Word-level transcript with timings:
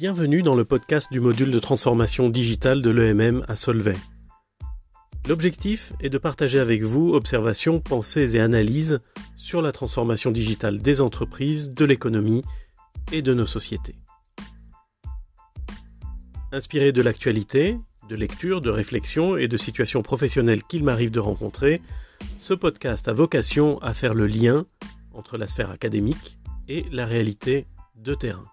Bienvenue 0.00 0.40
dans 0.40 0.54
le 0.54 0.64
podcast 0.64 1.12
du 1.12 1.20
module 1.20 1.50
de 1.50 1.58
transformation 1.58 2.30
digitale 2.30 2.80
de 2.80 2.88
l'EMM 2.88 3.44
à 3.48 3.54
Solvay. 3.54 3.98
L'objectif 5.28 5.92
est 6.00 6.08
de 6.08 6.16
partager 6.16 6.58
avec 6.58 6.80
vous 6.80 7.12
observations, 7.12 7.80
pensées 7.80 8.34
et 8.34 8.40
analyses 8.40 9.00
sur 9.36 9.60
la 9.60 9.72
transformation 9.72 10.30
digitale 10.30 10.80
des 10.80 11.02
entreprises, 11.02 11.72
de 11.74 11.84
l'économie 11.84 12.42
et 13.12 13.20
de 13.20 13.34
nos 13.34 13.44
sociétés. 13.44 13.94
Inspiré 16.50 16.92
de 16.92 17.02
l'actualité, 17.02 17.76
de 18.08 18.16
lectures, 18.16 18.62
de 18.62 18.70
réflexions 18.70 19.36
et 19.36 19.48
de 19.48 19.56
situations 19.58 20.00
professionnelles 20.00 20.62
qu'il 20.62 20.82
m'arrive 20.82 21.10
de 21.10 21.20
rencontrer, 21.20 21.82
ce 22.38 22.54
podcast 22.54 23.06
a 23.08 23.12
vocation 23.12 23.76
à 23.80 23.92
faire 23.92 24.14
le 24.14 24.26
lien 24.26 24.64
entre 25.12 25.36
la 25.36 25.46
sphère 25.46 25.68
académique 25.68 26.38
et 26.68 26.86
la 26.90 27.04
réalité 27.04 27.66
de 27.96 28.14
terrain. 28.14 28.46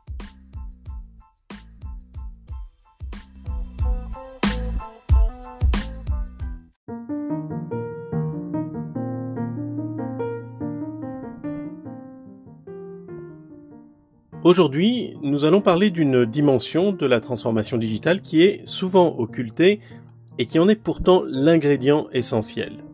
Aujourd'hui, 14.48 15.18
nous 15.22 15.44
allons 15.44 15.60
parler 15.60 15.92
d'une 15.92 16.24
dimension 16.24 16.94
de 16.94 17.06
la 17.06 17.20
transformation 17.20 17.76
digitale 17.76 18.22
qui 18.22 18.44
est 18.44 18.66
souvent 18.66 19.14
occultée 19.18 19.82
et 20.40 20.46
qui 20.46 20.58
en 20.58 20.70
est 20.70 20.82
pourtant 20.82 21.22
l'ingrédient 21.28 22.08
essentiel. 22.14 22.86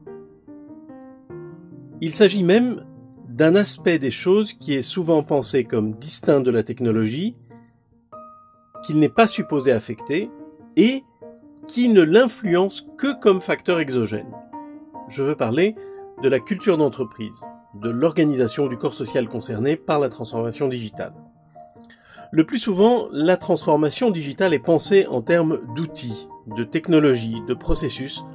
Il 2.01 2.11
s'agit 2.15 2.41
même 2.41 2.83
d'un 3.29 3.55
aspect 3.55 3.99
des 3.99 4.09
choses 4.09 4.53
qui 4.53 4.73
est 4.73 4.81
souvent 4.81 5.21
pensé 5.21 5.63
comme 5.63 5.93
distinct 5.93 6.39
de 6.39 6.49
la 6.49 6.63
technologie, 6.63 7.35
qu'il 8.83 8.97
n'est 8.97 9.07
pas 9.07 9.27
supposé 9.27 9.71
affecter 9.71 10.31
et 10.75 11.03
qui 11.67 11.87
ne 11.87 12.01
l'influence 12.01 12.83
que 12.97 13.13
comme 13.21 13.41
facteur 13.41 13.77
exogène. 13.77 14.33
Je 15.07 15.21
veux 15.21 15.35
parler 15.35 15.75
de 16.23 16.29
la 16.29 16.39
culture 16.39 16.79
d'entreprise, 16.79 17.45
de 17.75 17.91
l'organisation 17.91 18.65
du 18.65 18.75
corps 18.75 18.95
social 18.95 19.29
concerné 19.29 19.75
par 19.75 19.99
la 19.99 20.09
transformation 20.09 20.67
digitale. 20.67 21.13
Le 22.35 22.43
plus 22.45 22.57
souvent, 22.57 23.09
la 23.11 23.37
transformation 23.37 24.09
digitale 24.09 24.55
est 24.55 24.59
pensée 24.59 25.05
en 25.05 25.21
termes 25.21 25.59
d'outils, 25.75 26.27
de 26.47 26.63
technologies, 26.63 27.43
de 27.47 27.53
processus, 27.53 28.25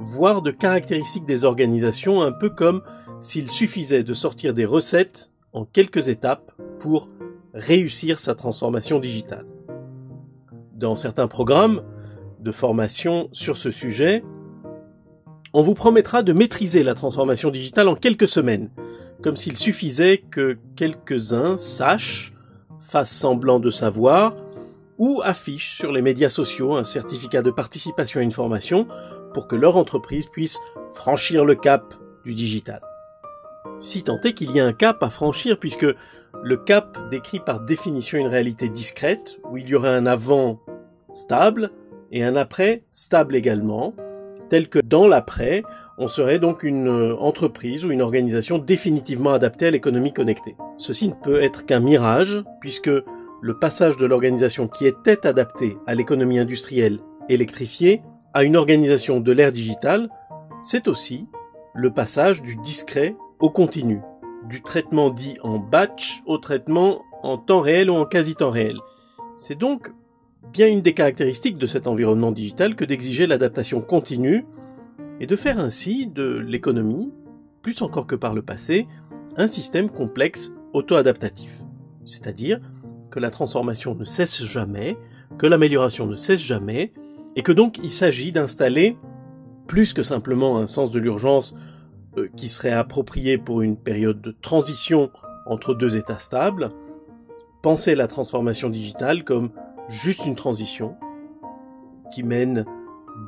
voire 0.00 0.40
de 0.40 0.50
caractéristiques 0.50 1.26
des 1.26 1.44
organisations, 1.44 2.22
un 2.22 2.32
peu 2.32 2.48
comme 2.48 2.80
s'il 3.20 3.50
suffisait 3.50 4.04
de 4.04 4.14
sortir 4.14 4.54
des 4.54 4.64
recettes 4.64 5.30
en 5.52 5.66
quelques 5.66 6.08
étapes 6.08 6.50
pour 6.80 7.10
réussir 7.52 8.20
sa 8.20 8.34
transformation 8.34 9.00
digitale. 9.00 9.44
Dans 10.74 10.96
certains 10.96 11.28
programmes 11.28 11.82
de 12.40 12.52
formation 12.52 13.28
sur 13.32 13.58
ce 13.58 13.70
sujet, 13.70 14.24
on 15.52 15.60
vous 15.60 15.74
promettra 15.74 16.22
de 16.22 16.32
maîtriser 16.32 16.82
la 16.82 16.94
transformation 16.94 17.50
digitale 17.50 17.88
en 17.88 17.96
quelques 17.96 18.28
semaines, 18.28 18.70
comme 19.22 19.36
s'il 19.36 19.58
suffisait 19.58 20.24
que 20.30 20.56
quelques-uns 20.74 21.58
sachent 21.58 22.32
fassent 22.92 23.10
semblant 23.10 23.58
de 23.58 23.70
savoir, 23.70 24.34
ou 24.98 25.22
affichent 25.24 25.76
sur 25.76 25.92
les 25.92 26.02
médias 26.02 26.28
sociaux 26.28 26.76
un 26.76 26.84
certificat 26.84 27.40
de 27.40 27.50
participation 27.50 28.20
à 28.20 28.22
une 28.22 28.32
formation 28.32 28.86
pour 29.32 29.48
que 29.48 29.56
leur 29.56 29.78
entreprise 29.78 30.28
puisse 30.28 30.58
franchir 30.92 31.46
le 31.46 31.54
cap 31.54 31.94
du 32.26 32.34
digital. 32.34 32.82
Si 33.80 34.02
tant 34.02 34.20
est 34.20 34.34
qu'il 34.34 34.52
y 34.52 34.60
a 34.60 34.66
un 34.66 34.74
cap 34.74 35.02
à 35.02 35.08
franchir 35.08 35.58
puisque 35.58 35.86
le 36.42 36.56
cap 36.58 36.98
décrit 37.10 37.40
par 37.40 37.60
définition 37.60 38.18
une 38.18 38.26
réalité 38.26 38.68
discrète 38.68 39.38
où 39.50 39.56
il 39.56 39.68
y 39.68 39.74
aurait 39.74 39.88
un 39.88 40.04
avant 40.04 40.60
stable 41.14 41.70
et 42.10 42.22
un 42.22 42.36
après 42.36 42.84
stable 42.92 43.34
également, 43.36 43.94
tel 44.50 44.68
que 44.68 44.80
dans 44.80 45.08
l'après, 45.08 45.62
on 45.98 46.08
serait 46.08 46.38
donc 46.38 46.62
une 46.62 46.88
euh, 46.88 47.16
entreprise 47.16 47.84
ou 47.84 47.90
une 47.90 48.02
organisation 48.02 48.58
définitivement 48.58 49.32
adaptée 49.32 49.66
à 49.66 49.70
l'économie 49.70 50.12
connectée. 50.12 50.56
Ceci 50.78 51.08
ne 51.08 51.14
peut 51.14 51.42
être 51.42 51.66
qu'un 51.66 51.80
mirage, 51.80 52.42
puisque 52.60 52.90
le 53.42 53.58
passage 53.58 53.96
de 53.96 54.06
l'organisation 54.06 54.68
qui 54.68 54.86
était 54.86 55.26
adaptée 55.26 55.76
à 55.86 55.94
l'économie 55.94 56.38
industrielle 56.38 57.00
électrifiée 57.28 58.02
à 58.34 58.44
une 58.44 58.56
organisation 58.56 59.20
de 59.20 59.32
l'ère 59.32 59.52
digitale, 59.52 60.08
c'est 60.64 60.88
aussi 60.88 61.26
le 61.74 61.92
passage 61.92 62.42
du 62.42 62.56
discret 62.56 63.16
au 63.40 63.50
continu, 63.50 64.00
du 64.48 64.62
traitement 64.62 65.10
dit 65.10 65.36
en 65.42 65.58
batch 65.58 66.22
au 66.26 66.38
traitement 66.38 67.02
en 67.22 67.38
temps 67.38 67.60
réel 67.60 67.90
ou 67.90 67.94
en 67.94 68.06
quasi-temps 68.06 68.50
réel. 68.50 68.78
C'est 69.36 69.58
donc 69.58 69.90
bien 70.52 70.68
une 70.68 70.82
des 70.82 70.94
caractéristiques 70.94 71.58
de 71.58 71.66
cet 71.66 71.86
environnement 71.86 72.32
digital 72.32 72.76
que 72.76 72.84
d'exiger 72.84 73.26
l'adaptation 73.26 73.80
continue 73.80 74.44
et 75.22 75.26
de 75.26 75.36
faire 75.36 75.60
ainsi 75.60 76.08
de 76.08 76.24
l'économie, 76.24 77.12
plus 77.62 77.80
encore 77.80 78.08
que 78.08 78.16
par 78.16 78.34
le 78.34 78.42
passé, 78.42 78.88
un 79.36 79.46
système 79.46 79.88
complexe 79.88 80.52
auto-adaptatif. 80.72 81.62
C'est-à-dire 82.04 82.60
que 83.08 83.20
la 83.20 83.30
transformation 83.30 83.94
ne 83.94 84.04
cesse 84.04 84.42
jamais, 84.42 84.98
que 85.38 85.46
l'amélioration 85.46 86.08
ne 86.08 86.16
cesse 86.16 86.40
jamais, 86.40 86.92
et 87.36 87.42
que 87.42 87.52
donc 87.52 87.78
il 87.78 87.92
s'agit 87.92 88.32
d'installer 88.32 88.96
plus 89.68 89.92
que 89.92 90.02
simplement 90.02 90.58
un 90.58 90.66
sens 90.66 90.90
de 90.90 90.98
l'urgence 90.98 91.54
euh, 92.18 92.28
qui 92.36 92.48
serait 92.48 92.72
approprié 92.72 93.38
pour 93.38 93.62
une 93.62 93.76
période 93.76 94.20
de 94.20 94.32
transition 94.42 95.08
entre 95.46 95.72
deux 95.72 95.96
états 95.96 96.18
stables, 96.18 96.72
penser 97.62 97.94
la 97.94 98.08
transformation 98.08 98.70
digitale 98.70 99.22
comme 99.22 99.50
juste 99.88 100.26
une 100.26 100.34
transition 100.34 100.96
qui 102.12 102.24
mène 102.24 102.64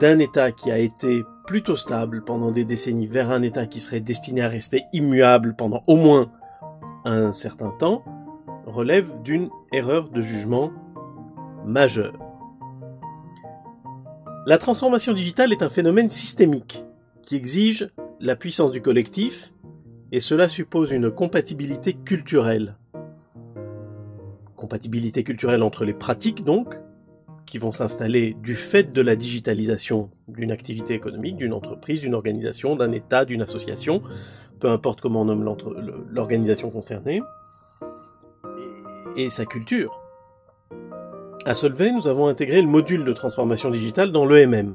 d'un 0.00 0.18
état 0.18 0.50
qui 0.50 0.72
a 0.72 0.78
été 0.78 1.22
plutôt 1.46 1.76
stable 1.76 2.22
pendant 2.24 2.50
des 2.50 2.64
décennies 2.64 3.06
vers 3.06 3.30
un 3.30 3.42
État 3.42 3.66
qui 3.66 3.80
serait 3.80 4.00
destiné 4.00 4.42
à 4.42 4.48
rester 4.48 4.84
immuable 4.92 5.54
pendant 5.56 5.82
au 5.86 5.96
moins 5.96 6.32
un 7.04 7.32
certain 7.32 7.70
temps, 7.70 8.04
relève 8.66 9.22
d'une 9.22 9.50
erreur 9.72 10.08
de 10.08 10.20
jugement 10.20 10.72
majeure. 11.64 12.18
La 14.46 14.58
transformation 14.58 15.12
digitale 15.12 15.52
est 15.52 15.62
un 15.62 15.70
phénomène 15.70 16.10
systémique 16.10 16.84
qui 17.22 17.36
exige 17.36 17.90
la 18.20 18.36
puissance 18.36 18.70
du 18.70 18.82
collectif 18.82 19.52
et 20.12 20.20
cela 20.20 20.48
suppose 20.48 20.92
une 20.92 21.10
compatibilité 21.10 21.94
culturelle. 21.94 22.76
Compatibilité 24.56 25.24
culturelle 25.24 25.62
entre 25.62 25.84
les 25.84 25.94
pratiques 25.94 26.44
donc, 26.44 26.74
qui 27.46 27.58
vont 27.58 27.72
s'installer 27.72 28.34
du 28.42 28.54
fait 28.54 28.92
de 28.92 29.00
la 29.00 29.16
digitalisation 29.16 30.10
d'une 30.28 30.50
activité 30.50 30.94
économique, 30.94 31.36
d'une 31.36 31.52
entreprise, 31.52 32.00
d'une 32.00 32.14
organisation, 32.14 32.76
d'un 32.76 32.92
État, 32.92 33.24
d'une 33.24 33.42
association, 33.42 34.02
peu 34.60 34.68
importe 34.68 35.00
comment 35.00 35.22
on 35.22 35.26
nomme 35.26 35.56
l'organisation 36.10 36.70
concernée, 36.70 37.20
et 39.16 39.30
sa 39.30 39.44
culture. 39.44 40.00
À 41.46 41.54
Solvay, 41.54 41.92
nous 41.92 42.08
avons 42.08 42.26
intégré 42.26 42.62
le 42.62 42.68
module 42.68 43.04
de 43.04 43.12
transformation 43.12 43.70
digitale 43.70 44.12
dans 44.12 44.24
l'EMM, 44.24 44.74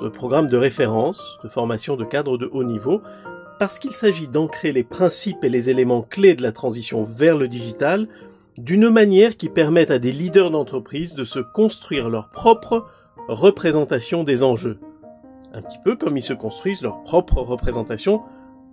ce 0.00 0.06
programme 0.06 0.46
de 0.46 0.56
référence 0.56 1.38
de 1.42 1.48
formation 1.48 1.96
de 1.96 2.04
cadres 2.04 2.38
de 2.38 2.48
haut 2.52 2.64
niveau, 2.64 3.02
parce 3.58 3.78
qu'il 3.78 3.92
s'agit 3.92 4.28
d'ancrer 4.28 4.72
les 4.72 4.84
principes 4.84 5.44
et 5.44 5.48
les 5.48 5.70
éléments 5.70 6.02
clés 6.02 6.34
de 6.34 6.42
la 6.42 6.52
transition 6.52 7.04
vers 7.04 7.36
le 7.36 7.48
digital 7.48 8.08
d'une 8.62 8.90
manière 8.90 9.36
qui 9.36 9.48
permette 9.48 9.90
à 9.90 9.98
des 9.98 10.12
leaders 10.12 10.52
d'entreprise 10.52 11.16
de 11.16 11.24
se 11.24 11.40
construire 11.40 12.08
leur 12.08 12.28
propre 12.28 12.86
représentation 13.26 14.22
des 14.22 14.44
enjeux. 14.44 14.78
Un 15.52 15.62
petit 15.62 15.78
peu 15.84 15.96
comme 15.96 16.16
ils 16.16 16.22
se 16.22 16.32
construisent 16.32 16.80
leur 16.80 17.02
propre 17.02 17.38
représentation 17.38 18.22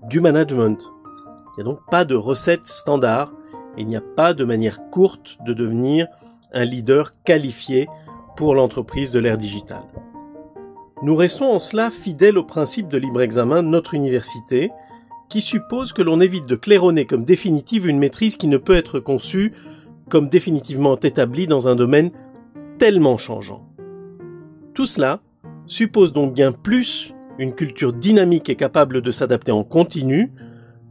du 0.07 0.19
management. 0.19 0.77
Il 1.57 1.63
n'y 1.63 1.67
a 1.67 1.71
donc 1.71 1.79
pas 1.89 2.05
de 2.05 2.13
recette 2.13 2.67
standard 2.67 3.33
et 3.77 3.81
il 3.81 3.87
n'y 3.87 3.95
a 3.95 4.01
pas 4.15 4.35
de 4.35 4.43
manière 4.43 4.91
courte 4.91 5.39
de 5.43 5.53
devenir 5.53 6.05
un 6.53 6.65
leader 6.65 7.15
qualifié 7.23 7.89
pour 8.37 8.53
l'entreprise 8.53 9.09
de 9.09 9.19
l'ère 9.19 9.39
digitale. 9.39 9.87
Nous 11.01 11.15
restons 11.15 11.51
en 11.51 11.59
cela 11.59 11.89
fidèles 11.89 12.37
au 12.37 12.43
principe 12.43 12.89
de 12.89 12.97
libre 12.99 13.23
examen 13.23 13.63
de 13.63 13.69
notre 13.69 13.95
université, 13.95 14.69
qui 15.29 15.41
suppose 15.41 15.93
que 15.93 16.03
l'on 16.03 16.19
évite 16.19 16.45
de 16.45 16.55
claironner 16.55 17.05
comme 17.05 17.25
définitive 17.25 17.87
une 17.87 17.99
maîtrise 17.99 18.37
qui 18.37 18.47
ne 18.47 18.57
peut 18.57 18.75
être 18.75 18.99
conçue 18.99 19.53
comme 20.09 20.29
définitivement 20.29 20.97
établie 20.97 21.47
dans 21.47 21.67
un 21.67 21.75
domaine 21.75 22.11
tellement 22.77 23.17
changeant. 23.17 23.65
Tout 24.73 24.85
cela 24.85 25.21
suppose 25.65 26.13
donc 26.13 26.33
bien 26.33 26.51
plus 26.51 27.13
une 27.37 27.53
culture 27.53 27.93
dynamique 27.93 28.49
et 28.49 28.55
capable 28.55 29.01
de 29.01 29.11
s'adapter 29.11 29.51
en 29.51 29.63
continu 29.63 30.31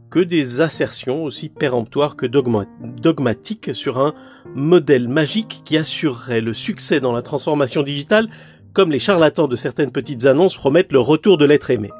que 0.09 0.19
des 0.19 0.61
assertions 0.61 1.23
aussi 1.23 1.49
péremptoires 1.49 2.15
que 2.15 2.25
dogmatiques 2.25 3.75
sur 3.75 3.99
un 3.99 4.13
modèle 4.55 5.07
magique 5.07 5.61
qui 5.63 5.77
assurerait 5.77 6.41
le 6.41 6.53
succès 6.53 6.99
dans 6.99 7.11
la 7.11 7.21
transformation 7.21 7.83
digitale 7.83 8.29
comme 8.73 8.91
les 8.91 8.99
charlatans 8.99 9.47
de 9.47 9.55
certaines 9.55 9.91
petites 9.91 10.25
annonces 10.25 10.55
promettent 10.55 10.91
le 10.91 10.99
retour 10.99 11.37
de 11.37 11.45
l'être 11.45 11.69
aimé. 11.69 11.91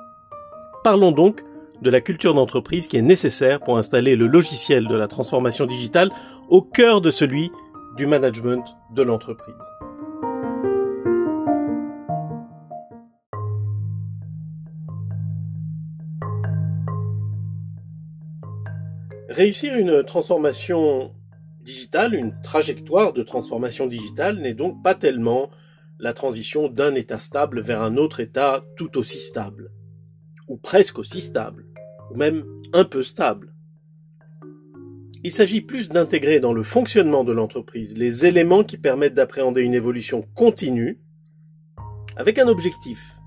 Parlons 0.83 1.11
donc 1.11 1.43
de 1.81 1.89
la 1.89 2.01
culture 2.01 2.33
d'entreprise 2.33 2.87
qui 2.87 2.97
est 2.97 3.01
nécessaire 3.01 3.59
pour 3.59 3.77
installer 3.77 4.15
le 4.15 4.27
logiciel 4.27 4.87
de 4.87 4.95
la 4.95 5.07
transformation 5.07 5.65
digitale 5.65 6.11
au 6.49 6.61
cœur 6.61 7.01
de 7.01 7.11
celui 7.11 7.51
du 7.97 8.05
management 8.05 8.63
de 8.93 9.01
l'entreprise. 9.01 9.55
Réussir 19.29 19.75
une 19.75 20.03
transformation 20.03 21.13
digitale, 21.61 22.15
une 22.15 22.33
trajectoire 22.41 23.13
de 23.13 23.21
transformation 23.23 23.85
digitale 23.85 24.39
n'est 24.39 24.55
donc 24.55 24.81
pas 24.83 24.95
tellement 24.95 25.49
la 25.99 26.13
transition 26.13 26.67
d'un 26.67 26.95
état 26.95 27.19
stable 27.19 27.61
vers 27.61 27.81
un 27.81 27.97
autre 27.97 28.21
état 28.21 28.63
tout 28.75 28.97
aussi 28.97 29.19
stable, 29.19 29.71
ou 30.47 30.57
presque 30.57 30.97
aussi 30.97 31.21
stable, 31.21 31.68
ou 32.11 32.15
même 32.15 32.45
un 32.73 32.85
peu 32.85 33.03
stable. 33.03 33.53
Il 35.23 35.33
s'agit 35.33 35.61
plus 35.61 35.89
d'intégrer 35.89 36.39
dans 36.39 36.53
le 36.53 36.63
fonctionnement 36.63 37.25
de 37.25 37.33
l'entreprise 37.33 37.97
les 37.97 38.25
éléments 38.25 38.63
qui 38.63 38.77
permettent 38.77 39.15
d'appréhender 39.15 39.61
une 39.61 39.73
évolution 39.73 40.25
continue, 40.33 41.01
avec 42.15 42.39
un 42.39 42.47
objectif, 42.47 43.17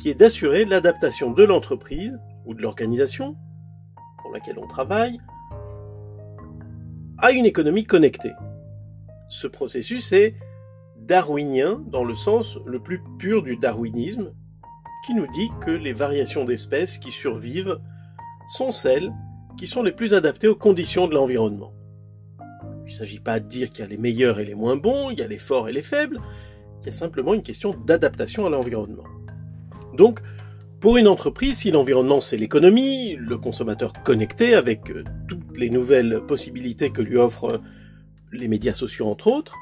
qui 0.00 0.10
est 0.10 0.14
d'assurer 0.14 0.64
l'adaptation 0.64 1.30
de 1.30 1.44
l'entreprise 1.44 2.18
ou 2.46 2.54
de 2.54 2.62
l'organisation 2.62 3.36
pour 4.22 4.32
laquelle 4.32 4.58
on 4.58 4.66
travaille 4.66 5.18
à 7.18 7.30
une 7.30 7.46
économie 7.46 7.84
connectée. 7.84 8.32
Ce 9.28 9.46
processus 9.46 10.12
est 10.12 10.34
darwinien 10.96 11.80
dans 11.86 12.04
le 12.04 12.14
sens 12.14 12.58
le 12.66 12.80
plus 12.80 13.00
pur 13.18 13.42
du 13.42 13.56
darwinisme, 13.56 14.32
qui 15.06 15.14
nous 15.14 15.26
dit 15.28 15.50
que 15.60 15.70
les 15.70 15.92
variations 15.92 16.44
d'espèces 16.44 16.98
qui 16.98 17.10
survivent 17.10 17.78
sont 18.48 18.70
celles 18.70 19.12
qui 19.56 19.66
sont 19.66 19.82
les 19.82 19.92
plus 19.92 20.14
adaptées 20.14 20.48
aux 20.48 20.56
conditions 20.56 21.06
de 21.06 21.14
l'environnement. 21.14 21.72
Il 22.86 22.92
ne 22.92 22.96
s'agit 22.96 23.20
pas 23.20 23.40
de 23.40 23.48
dire 23.48 23.70
qu'il 23.70 23.84
y 23.84 23.86
a 23.86 23.90
les 23.90 23.96
meilleurs 23.96 24.40
et 24.40 24.44
les 24.44 24.54
moins 24.54 24.76
bons, 24.76 25.10
il 25.10 25.18
y 25.18 25.22
a 25.22 25.26
les 25.26 25.38
forts 25.38 25.68
et 25.68 25.72
les 25.72 25.82
faibles, 25.82 26.20
il 26.82 26.86
y 26.86 26.88
a 26.90 26.92
simplement 26.92 27.34
une 27.34 27.42
question 27.42 27.70
d'adaptation 27.70 28.46
à 28.46 28.50
l'environnement. 28.50 29.04
Donc, 29.94 30.20
pour 30.80 30.98
une 30.98 31.08
entreprise, 31.08 31.58
si 31.58 31.70
l'environnement 31.70 32.20
c'est 32.20 32.36
l'économie, 32.36 33.16
le 33.16 33.38
consommateur 33.38 33.92
connecté 34.02 34.54
avec 34.54 34.90
euh, 34.90 35.02
toutes 35.28 35.56
les 35.56 35.70
nouvelles 35.70 36.20
possibilités 36.26 36.90
que 36.90 37.00
lui 37.00 37.16
offrent 37.16 37.62
les 38.32 38.48
médias 38.48 38.74
sociaux 38.74 39.06
entre 39.06 39.28
autres, 39.28 39.54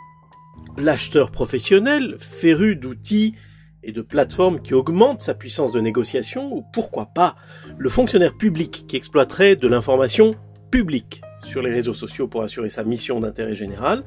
l'acheteur 0.76 1.30
professionnel, 1.30 2.16
féru 2.18 2.74
d'outils 2.74 3.34
et 3.82 3.92
de 3.92 4.02
plateformes 4.02 4.60
qui 4.60 4.74
augmentent 4.74 5.22
sa 5.22 5.34
puissance 5.34 5.72
de 5.72 5.80
négociation, 5.80 6.54
ou 6.54 6.64
pourquoi 6.72 7.06
pas 7.06 7.36
le 7.78 7.88
fonctionnaire 7.88 8.36
public 8.36 8.84
qui 8.86 8.96
exploiterait 8.96 9.56
de 9.56 9.68
l'information 9.68 10.32
publique 10.70 11.22
sur 11.44 11.62
les 11.62 11.72
réseaux 11.72 11.94
sociaux 11.94 12.28
pour 12.28 12.42
assurer 12.42 12.70
sa 12.70 12.84
mission 12.84 13.20
d'intérêt 13.20 13.54
général, 13.54 14.04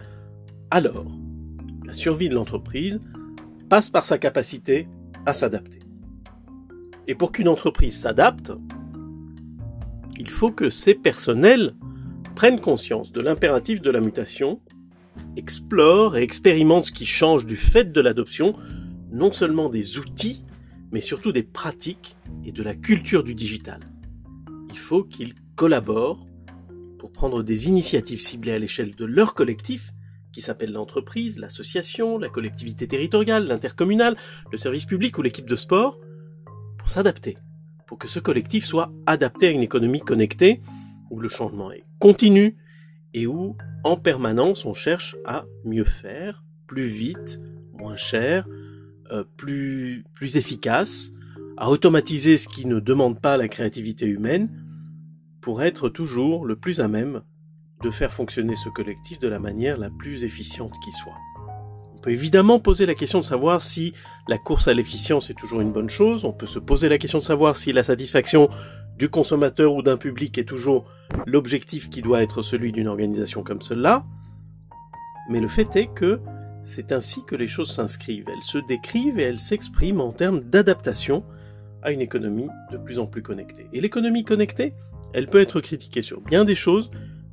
alors 0.71 1.05
la 1.85 1.93
survie 1.93 2.29
de 2.29 2.35
l'entreprise 2.35 2.99
passe 3.69 3.89
par 3.89 4.05
sa 4.05 4.17
capacité 4.17 4.87
à 5.25 5.33
s'adapter. 5.33 5.79
Et 7.07 7.15
pour 7.15 7.31
qu'une 7.31 7.47
entreprise 7.47 7.99
s'adapte, 7.99 8.51
il 10.17 10.29
faut 10.29 10.51
que 10.51 10.69
ses 10.69 10.95
personnels 10.95 11.73
prennent 12.35 12.59
conscience 12.59 13.11
de 13.11 13.21
l'impératif 13.21 13.81
de 13.81 13.91
la 13.91 13.99
mutation, 13.99 14.59
explorent 15.37 16.17
et 16.17 16.23
expérimentent 16.23 16.85
ce 16.85 16.91
qui 16.91 17.05
change 17.05 17.45
du 17.45 17.57
fait 17.57 17.91
de 17.91 18.01
l'adoption, 18.01 18.53
non 19.11 19.31
seulement 19.31 19.69
des 19.69 19.97
outils, 19.97 20.43
mais 20.91 21.01
surtout 21.01 21.31
des 21.31 21.43
pratiques 21.43 22.17
et 22.45 22.51
de 22.51 22.63
la 22.63 22.75
culture 22.75 23.23
du 23.23 23.35
digital. 23.35 23.79
Il 24.71 24.77
faut 24.77 25.03
qu'ils 25.03 25.33
collaborent 25.55 26.25
pour 26.99 27.11
prendre 27.11 27.43
des 27.43 27.67
initiatives 27.67 28.21
ciblées 28.21 28.53
à 28.53 28.59
l'échelle 28.59 28.95
de 28.95 29.05
leur 29.05 29.33
collectif, 29.33 29.93
qui 30.31 30.41
s'appelle 30.41 30.73
l'entreprise, 30.73 31.39
l'association, 31.39 32.17
la 32.17 32.29
collectivité 32.29 32.87
territoriale, 32.87 33.47
l'intercommunal, 33.47 34.17
le 34.51 34.57
service 34.57 34.85
public 34.85 35.17
ou 35.17 35.21
l'équipe 35.21 35.49
de 35.49 35.55
sport, 35.55 35.99
pour 36.77 36.89
s'adapter, 36.89 37.37
pour 37.87 37.97
que 37.97 38.07
ce 38.07 38.19
collectif 38.19 38.65
soit 38.65 38.91
adapté 39.05 39.47
à 39.47 39.51
une 39.51 39.61
économie 39.61 40.01
connectée, 40.01 40.61
où 41.09 41.19
le 41.19 41.29
changement 41.29 41.71
est 41.71 41.83
continu 41.99 42.57
et 43.13 43.27
où, 43.27 43.55
en 43.83 43.95
permanence, 43.95 44.65
on 44.65 44.73
cherche 44.73 45.15
à 45.25 45.45
mieux 45.63 45.85
faire, 45.85 46.43
plus 46.67 46.83
vite, 46.83 47.39
moins 47.71 47.95
cher, 47.95 48.45
plus, 49.37 50.03
plus 50.13 50.37
efficace, 50.37 51.11
à 51.57 51.69
automatiser 51.69 52.37
ce 52.37 52.47
qui 52.47 52.65
ne 52.65 52.79
demande 52.79 53.21
pas 53.21 53.37
la 53.37 53.47
créativité 53.47 54.05
humaine, 54.05 54.49
pour 55.41 55.63
être 55.63 55.89
toujours 55.89 56.45
le 56.45 56.55
plus 56.55 56.79
à 56.79 56.87
même 56.87 57.21
de 57.83 57.91
faire 57.91 58.11
fonctionner 58.11 58.55
ce 58.55 58.69
collectif 58.69 59.19
de 59.19 59.27
la 59.27 59.39
manière 59.39 59.77
la 59.77 59.89
plus 59.89 60.23
efficiente 60.23 60.73
qui 60.83 60.91
soit 60.91 61.17
peut 62.05 62.11
évidemment 62.11 62.59
poser 62.59 62.85
la 62.85 62.93
question 62.93 63.19
de 63.19 63.25
savoir 63.25 63.63
si 63.63 63.93
la 64.27 64.37
course 64.37 64.67
à 64.67 64.73
l'efficience 64.73 65.31
est 65.31 65.33
toujours 65.33 65.61
une 65.61 65.71
bonne 65.71 65.89
chose. 65.89 66.23
On 66.23 66.33
peut 66.33 66.45
se 66.45 66.59
poser 66.59 66.87
la 66.87 66.99
question 66.99 67.17
de 67.17 67.23
savoir 67.23 67.57
si 67.57 67.73
la 67.73 67.81
satisfaction 67.81 68.47
du 68.95 69.09
consommateur 69.09 69.73
ou 69.73 69.81
d'un 69.81 69.97
public 69.97 70.37
est 70.37 70.43
toujours 70.43 70.85
l'objectif 71.25 71.89
qui 71.89 72.03
doit 72.03 72.21
être 72.21 72.43
celui 72.43 72.71
d'une 72.71 72.87
organisation 72.87 73.41
comme 73.41 73.61
celle-là. 73.61 74.05
Mais 75.29 75.39
le 75.39 75.47
fait 75.47 75.75
est 75.75 75.87
que 75.87 76.19
c'est 76.65 76.91
ainsi 76.91 77.23
que 77.23 77.35
les 77.35 77.47
choses 77.47 77.71
s'inscrivent. 77.71 78.25
Elles 78.27 78.43
se 78.43 78.57
décrivent 78.57 79.19
et 79.19 79.23
elles 79.23 79.39
s'expriment 79.39 80.01
en 80.01 80.11
termes 80.11 80.41
d'adaptation 80.41 81.23
à 81.81 81.91
une 81.91 82.01
économie 82.01 82.49
de 82.71 82.77
plus 82.77 82.99
en 82.99 83.05
plus 83.05 83.21
connectée. 83.21 83.67
Et 83.71 83.79
l'économie 83.79 84.25
connectée, 84.25 84.73
elle 85.13 85.27
peut 85.27 85.39
être 85.39 85.61
critiquée 85.61 86.01
sur 86.01 86.19
bien 86.19 86.43
des 86.43 86.55
choses, 86.55 86.89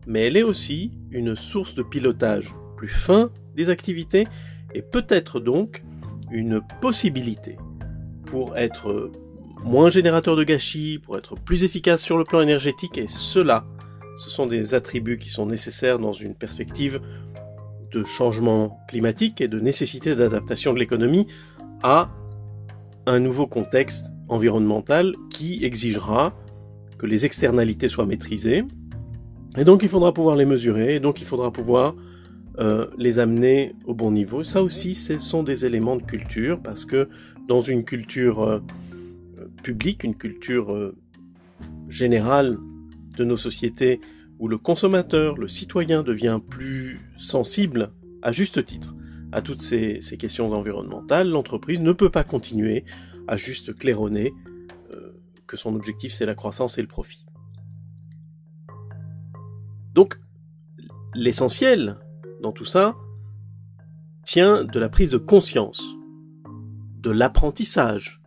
mais 0.07 0.27
elle 0.27 0.37
est 0.37 0.43
aussi 0.43 0.93
une 1.11 1.35
source 1.35 1.75
de 1.75 1.83
pilotage 1.83 2.55
plus 2.77 2.89
fin 2.89 3.31
des 3.57 3.71
activités 3.71 4.25
et 4.75 4.83
peut-être 4.83 5.41
donc 5.41 5.83
une 6.31 6.61
possibilité 6.81 7.57
pour 8.27 8.57
être 8.57 9.11
moins 9.65 9.91
générateur 9.91 10.37
de 10.37 10.45
gâchis, 10.45 10.99
pour 10.99 11.17
être 11.17 11.35
plus 11.37 11.65
efficace 11.65 12.03
sur 12.03 12.19
le 12.19 12.25
plan 12.25 12.41
énergétique, 12.41 12.99
et 12.99 13.07
cela, 13.07 13.65
ce 14.19 14.29
sont 14.29 14.47
des 14.47 14.75
attributs 14.75 15.19
qui 15.19 15.31
sont 15.31 15.47
nécessaires 15.47 15.99
dans 15.99 16.13
une 16.13 16.35
perspective 16.35 17.01
de 17.93 18.05
changement 18.05 18.79
climatique 18.89 19.41
et 19.41 19.49
de 19.49 19.61
nécessité 19.61 20.17
d'adaptation 20.17 20.73
de 20.73 20.79
l'économie 20.79 21.27
à 21.83 22.09
un 23.07 23.21
nouveau 23.21 23.47
contexte 23.47 24.13
environnemental 24.29 25.15
qui 25.31 25.65
exigera 25.65 26.33
que 26.99 27.07
les 27.07 27.27
externalités 27.27 27.89
soient 27.89 28.07
maîtrisées, 28.07 28.65
et 29.57 29.65
donc 29.65 29.83
il 29.83 29.89
faudra 29.89 30.15
pouvoir 30.15 30.37
les 30.37 30.47
mesurer, 30.47 30.97
et 30.97 31.01
donc 31.01 31.21
il 31.21 31.27
faudra 31.27 31.53
pouvoir 31.53 31.95
euh, 32.59 32.87
les 32.97 33.19
amener 33.19 33.75
au 33.85 33.95
bon 33.95 34.11
niveau. 34.11 34.45
Ça 34.45 34.63
aussi, 34.63 34.95
ce 34.95 35.19
sont 35.19 35.43
des 35.43 35.67
éléments 35.67 35.97
de 35.97 36.03
culture, 36.03 36.61
parce 36.61 36.85
que 36.85 37.09
dans 37.49 37.61
une 37.61 37.85
culture 37.85 38.43
euh, 38.43 38.61
publique, 39.63 40.05
une 40.05 40.15
culture 40.15 40.73
euh, 40.73 40.95
générale 41.89 42.59
de 43.17 43.25
nos 43.25 43.37
sociétés, 43.37 44.01
où 44.43 44.49
le 44.49 44.59
consommateur, 44.59 45.39
le 45.39 45.47
citoyen 45.47 46.03
devient 46.03 46.41
plus 46.51 47.01
sensible, 47.17 47.93
à 48.23 48.33
juste 48.33 48.67
titre, 48.67 48.93
à 49.31 49.41
toutes 49.41 49.63
ces, 49.63 50.01
questions 50.19 50.53
environnementales, 50.53 51.29
l'entreprise 51.29 51.81
ne 51.81 51.93
peut 51.93 52.11
pas 52.11 52.25
continuer 52.25 52.85
à 53.29 53.37
juste 53.37 53.73
claironner 53.73 54.35
que 55.47 55.57
son 55.59 55.77
objectif 55.77 56.13
c'est 56.13 56.27
la 56.27 56.35
croissance 56.35 56.77
et 56.77 56.83
le 56.83 56.89
profit. 56.89 57.25
Donc, 59.95 60.19
l'essentiel 61.15 61.99
dans 62.43 62.53
tout 62.53 62.65
ça 62.65 62.97
tient 64.25 64.65
de 64.65 64.81
la 64.81 64.89
prise 64.89 65.11
de 65.11 65.19
conscience, 65.19 65.81
de 66.99 67.11
l'apprentissage, 67.11 68.21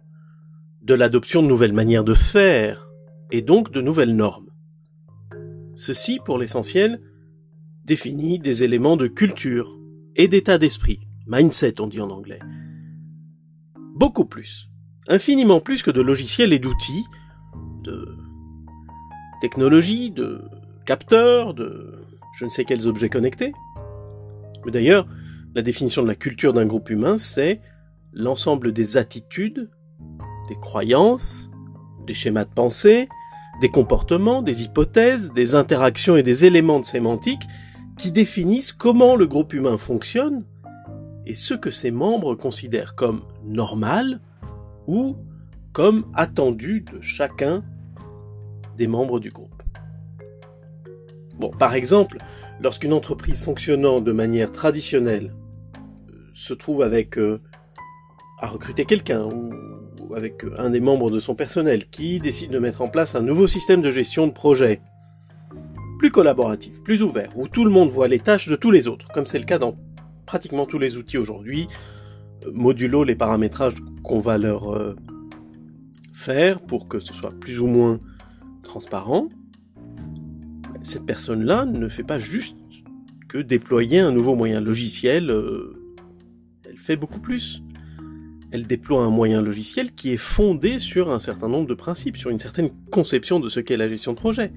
de 0.82 0.94
l'adoption 0.94 1.42
de 1.42 1.48
nouvelles 1.48 1.74
manières 1.74 2.06
de 2.06 2.14
faire, 2.14 2.88
et 3.32 3.42
donc 3.42 3.72
de 3.72 3.82
nouvelles 3.82 4.16
normes. 4.16 4.45
Ceci, 5.76 6.20
pour 6.24 6.38
l'essentiel, 6.38 7.02
définit 7.84 8.40
des 8.40 8.64
éléments 8.64 8.98
de 8.98 9.08
culture 9.08 9.78
et 10.16 10.28
d'état 10.28 10.58
d'esprit, 10.58 11.02
mindset 11.28 11.82
on 11.82 11.88
dit 11.88 12.00
en 12.00 12.10
anglais. 12.10 12.40
Beaucoup 13.96 14.26
plus, 14.26 14.70
infiniment 15.08 15.60
plus 15.60 15.84
que 15.84 15.92
de 15.92 16.02
logiciels 16.02 16.54
et 16.54 16.60
d'outils, 16.60 17.06
de 17.84 18.18
technologies, 19.42 20.12
de 20.12 20.42
capteurs, 20.86 21.54
de 21.54 21.94
je 22.38 22.46
ne 22.46 22.50
sais 22.50 22.66
quels 22.66 22.88
objets 22.88 23.10
connectés. 23.10 23.54
Mais 24.66 24.72
d'ailleurs, 24.72 25.08
la 25.54 25.62
définition 25.62 26.02
de 26.02 26.08
la 26.08 26.16
culture 26.16 26.54
d'un 26.54 26.66
groupe 26.66 26.90
humain, 26.90 27.18
c'est 27.18 27.62
l'ensemble 28.14 28.72
des 28.72 28.98
attitudes, 28.98 29.70
des 30.48 30.56
croyances, 30.56 31.50
des 32.06 32.14
schémas 32.14 32.46
de 32.46 32.54
pensée, 32.54 33.08
des 33.62 33.70
comportements, 33.70 34.42
des 34.42 34.64
hypothèses, 34.64 35.32
des 35.32 35.56
interactions 35.56 36.18
et 36.18 36.24
des 36.24 36.46
éléments 36.46 36.80
de 36.80 36.86
sémantique 36.86 37.44
qui 37.98 38.12
définissent 38.12 38.74
comment 38.74 39.16
le 39.16 39.26
groupe 39.26 39.54
humain 39.54 39.78
fonctionne 39.78 40.44
et 41.26 41.34
ce 41.34 41.54
que 41.54 41.72
ses 41.72 41.92
membres 41.92 42.36
considèrent 42.36 42.96
comme 42.96 43.22
normal 43.44 44.20
ou 44.88 45.16
comme 45.74 46.06
attendu 46.14 46.82
de 46.82 47.02
chacun 47.02 47.64
des 48.78 48.88
membres 48.88 49.20
du 49.20 49.30
groupe. 49.30 49.64
Bon, 51.38 51.50
par 51.50 51.74
exemple, 51.74 52.18
lorsqu'une 52.62 52.94
entreprise 52.94 53.40
fonctionnant 53.40 54.00
de 54.00 54.12
manière 54.12 54.52
traditionnelle 54.52 55.34
euh, 56.10 56.30
se 56.34 56.54
trouve 56.54 56.82
avec 56.82 57.18
euh, 57.18 57.42
à 58.40 58.48
recruter 58.48 58.86
quelqu'un 58.86 59.24
ou 59.26 59.52
avec 60.16 60.46
un 60.58 60.70
des 60.70 60.80
membres 60.80 61.10
de 61.10 61.20
son 61.20 61.36
personnel 61.36 61.88
qui 61.90 62.20
décide 62.20 62.52
de 62.52 62.60
mettre 62.60 62.82
en 62.82 62.88
place 62.88 63.16
un 63.16 63.22
nouveau 63.22 63.48
système 63.48 63.82
de 63.82 63.92
gestion 63.92 64.28
de 64.28 64.32
projet, 64.32 64.82
plus 66.00 66.12
collaboratif, 66.12 66.84
plus 66.84 67.02
ouvert, 67.02 67.30
où 67.38 67.48
tout 67.48 67.66
le 67.66 67.72
monde 67.72 67.90
voit 67.90 68.08
les 68.08 68.20
tâches 68.20 68.48
de 68.48 68.56
tous 68.56 68.72
les 68.72 68.88
autres, 68.88 69.08
comme 69.14 69.26
c'est 69.26 69.40
le 69.40 69.46
cas 69.46 69.58
dans 69.58 69.76
pratiquement 70.26 70.66
tous 70.66 70.80
les 70.80 70.98
outils 70.98 71.18
aujourd'hui, 71.18 71.68
euh, 72.46 72.52
modulo 72.54 73.04
les 73.04 73.16
paramétrages 73.16 73.76
qu'on 74.04 74.20
va 74.20 74.38
leur 74.38 74.76
euh, 74.76 74.96
faire 76.14 76.60
pour 76.60 76.88
que 76.88 77.00
ce 77.00 77.14
soit 77.14 77.32
plus 77.40 77.60
ou 77.60 77.68
moins 77.68 78.00
transparent, 78.64 79.30
cette 80.82 81.06
personne-là 81.06 81.66
ne 81.66 81.88
fait 81.88 82.04
pas 82.04 82.20
juste 82.20 82.58
que 83.28 83.38
déployer 83.40 84.00
un 84.00 84.12
nouveau 84.12 84.36
moyen 84.36 84.62
logiciel, 84.62 85.30
euh, 85.30 85.74
elle 86.68 86.78
fait 86.78 86.96
beaucoup 86.96 87.20
plus 87.20 87.64
elle 88.56 88.68
déploie 88.68 89.04
un 89.04 89.10
moyen 89.10 89.42
logiciel 89.42 89.92
qui 89.92 90.14
est 90.14 90.18
fondé 90.18 90.80
sur 90.80 91.12
un 91.12 91.20
certain 91.20 91.50
nombre 91.50 91.68
de 91.68 91.74
principes, 91.74 92.16
sur 92.16 92.30
une 92.30 92.40
certaine 92.40 92.70
conception 92.90 93.42
de 93.42 93.50
ce 93.50 93.60
qu'est 93.60 93.76
la 93.76 93.90
gestion 93.90 94.14
de 94.14 94.18
projet, 94.18 94.54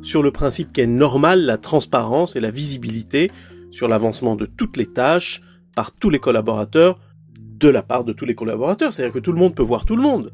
sur 0.00 0.22
le 0.22 0.30
principe 0.30 0.72
qu'est 0.72 0.86
normal 0.86 1.44
la 1.44 1.58
transparence 1.58 2.36
et 2.36 2.40
la 2.40 2.52
visibilité 2.52 3.30
sur 3.72 3.88
l'avancement 3.88 4.36
de 4.36 4.46
toutes 4.46 4.76
les 4.76 4.86
tâches 4.86 5.42
par 5.74 5.90
tous 5.90 6.08
les 6.08 6.20
collaborateurs, 6.20 7.00
de 7.36 7.68
la 7.68 7.82
part 7.82 8.04
de 8.04 8.12
tous 8.12 8.26
les 8.26 8.36
collaborateurs, 8.36 8.92
c'est-à-dire 8.92 9.14
que 9.14 9.18
tout 9.18 9.32
le 9.32 9.38
monde 9.38 9.56
peut 9.56 9.62
voir 9.62 9.86
tout 9.86 9.96
le 9.96 10.02
monde. 10.02 10.32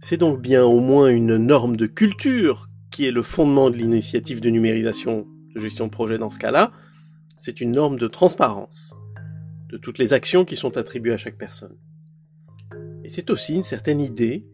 C'est 0.00 0.16
donc 0.16 0.40
bien 0.40 0.64
au 0.64 0.80
moins 0.80 1.08
une 1.08 1.36
norme 1.36 1.76
de 1.76 1.86
culture 1.86 2.68
qui 2.90 3.06
est 3.06 3.12
le 3.12 3.22
fondement 3.22 3.70
de 3.70 3.76
l'initiative 3.76 4.40
de 4.40 4.50
numérisation 4.50 5.28
de 5.54 5.60
gestion 5.60 5.86
de 5.86 5.92
projet 5.92 6.18
dans 6.18 6.30
ce 6.30 6.38
cas-là, 6.40 6.72
c'est 7.36 7.60
une 7.60 7.72
norme 7.72 7.96
de 7.96 8.08
transparence 8.08 8.92
de 9.70 9.76
toutes 9.76 9.98
les 9.98 10.12
actions 10.12 10.44
qui 10.44 10.56
sont 10.56 10.76
attribuées 10.76 11.12
à 11.12 11.16
chaque 11.16 11.38
personne. 11.38 11.76
Et 13.08 13.10
c'est 13.10 13.30
aussi 13.30 13.54
une 13.54 13.62
certaine 13.62 14.02
idée 14.02 14.44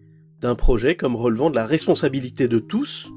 d'un 0.41 0.55
projet 0.55 0.95
comme 0.95 1.17
relevant 1.17 1.51
de 1.51 1.57
la 1.57 1.67
responsabilité 1.67 2.47
de 2.47 2.61
tous, 2.61 3.11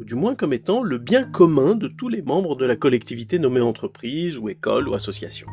ou 0.00 0.04
du 0.04 0.16
moins 0.16 0.34
comme 0.34 0.52
étant 0.52 0.82
le 0.82 0.98
bien 0.98 1.22
commun 1.22 1.76
de 1.76 1.86
tous 1.86 2.08
les 2.08 2.20
membres 2.20 2.56
de 2.56 2.66
la 2.66 2.74
collectivité 2.74 3.38
nommée 3.38 3.60
entreprise 3.60 4.36
ou 4.36 4.48
école 4.48 4.88
ou 4.88 4.94
association. 4.94 5.46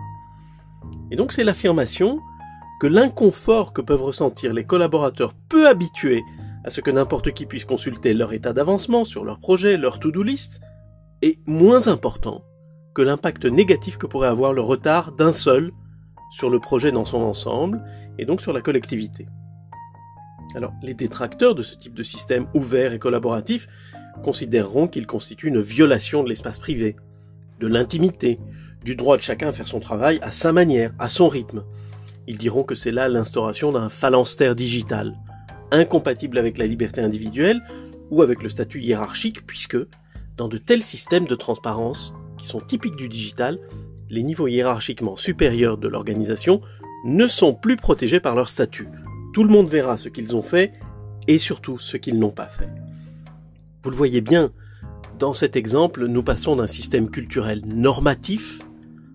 Et 1.12 1.16
donc 1.16 1.32
c'est 1.32 1.44
l'affirmation 1.44 2.20
que 2.82 2.88
l'inconfort 2.88 3.72
que 3.72 3.82
peuvent 3.82 4.02
ressentir 4.02 4.52
les 4.52 4.64
collaborateurs 4.64 5.36
peu 5.48 5.68
habitués 5.68 6.24
à 6.64 6.72
ce 6.72 6.82
que 6.82 6.90
n'importe 6.90 7.34
qui 7.34 7.46
puisse 7.46 7.66
consulter 7.66 8.16
leur 8.16 8.34
état 8.34 8.52
d'avancement 8.52 9.04
sur 9.04 9.24
leur 9.24 9.40
projet, 9.40 9.78
leur 9.78 10.00
to-do 10.00 10.24
list, 10.24 10.60
est 11.22 11.38
moins 11.46 11.88
important 11.88 12.44
que 12.96 13.04
l'impact 13.04 13.46
négatif 13.46 13.98
que 13.98 14.08
pourrait 14.08 14.28
avoir 14.28 14.54
le 14.54 14.62
retard 14.62 15.12
d'un 15.12 15.34
seul 15.34 15.72
sur 16.32 16.50
le 16.50 16.60
projet 16.60 16.92
dans 16.92 17.06
son 17.06 17.22
ensemble 17.22 17.80
et 18.18 18.26
donc 18.26 18.42
sur 18.42 18.54
la 18.54 18.62
collectivité. 18.62 19.28
Alors, 20.56 20.74
les 20.82 20.94
détracteurs 20.94 21.56
de 21.56 21.64
ce 21.64 21.76
type 21.76 21.94
de 21.94 22.04
système 22.04 22.48
ouvert 22.54 22.94
et 22.94 23.00
collaboratif 23.00 23.68
considéreront 24.24 24.88
qu'il 24.88 25.06
constitue 25.06 25.48
une 25.48 25.62
violation 25.62 26.24
de 26.24 26.30
l'espace 26.30 26.60
privé, 26.60 26.96
de 27.60 27.68
l'intimité, 27.68 28.40
du 28.84 28.96
droit 28.96 29.18
de 29.18 29.22
chacun 29.22 29.50
à 29.50 29.52
faire 29.52 29.68
son 29.68 29.80
travail 29.80 30.20
à 30.22 30.32
sa 30.32 30.54
manière, 30.54 30.94
à 31.00 31.10
son 31.10 31.28
rythme. 31.28 31.64
Ils 32.28 32.38
diront 32.38 32.64
que 32.64 32.76
c'est 32.76 32.92
là 32.92 33.08
l'instauration 33.08 33.72
d'un 33.72 33.90
phalanstère 33.90 34.56
digital, 34.56 35.18
incompatible 35.72 36.38
avec 36.38 36.58
la 36.58 36.66
liberté 36.66 37.02
individuelle 37.02 37.62
ou 38.10 38.22
avec 38.22 38.42
le 38.42 38.50
statut 38.50 38.82
hiérarchique, 38.82 39.46
puisque, 39.46 39.78
dans 40.38 40.48
de 40.48 40.58
tels 40.58 40.84
systèmes 40.84 41.26
de 41.26 41.36
transparence, 41.36 42.14
qui 42.38 42.48
sont 42.48 42.60
typiques 42.60 42.96
du 42.96 43.10
digital, 43.10 43.60
les 44.10 44.24
niveaux 44.24 44.48
hiérarchiquement 44.48 45.16
supérieurs 45.16 45.78
de 45.78 45.88
l'organisation 45.88 46.62
ne 47.08 47.26
sont 47.26 47.54
plus 47.54 47.78
protégés 47.78 48.20
par 48.20 48.36
leur 48.36 48.50
statut. 48.50 48.90
Tout 49.34 49.44
le 49.44 49.50
monde 49.50 49.70
verra 49.70 49.98
ce 49.98 50.10
qu'ils 50.10 50.36
ont 50.36 50.42
fait 50.42 50.74
et 51.28 51.40
surtout 51.40 51.80
ce 51.80 51.96
qu'ils 51.96 52.20
n'ont 52.20 52.32
pas 52.32 52.48
fait. 52.48 52.70
Vous 53.82 53.90
le 53.90 53.96
voyez 53.96 54.20
bien, 54.20 54.52
dans 55.18 55.34
cet 55.34 55.56
exemple, 55.56 56.06
nous 56.06 56.22
passons 56.22 56.58
d'un 56.58 56.68
système 56.68 57.10
culturel 57.10 57.64
normatif, 57.66 58.60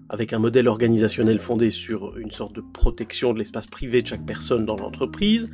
avec 0.09 0.33
un 0.33 0.39
modèle 0.39 0.69
organisationnel 0.69 1.39
fondé 1.39 1.71
sur 1.71 2.17
une 2.17 2.31
sorte 2.31 2.55
de 2.55 2.63
protection 2.73 3.35
de 3.35 3.39
l'espace 3.39 3.67
privé 3.67 4.01
de 4.01 4.07
chaque 4.07 4.25
personne 4.25 4.65
dans 4.65 4.77
l'entreprise, 4.77 5.51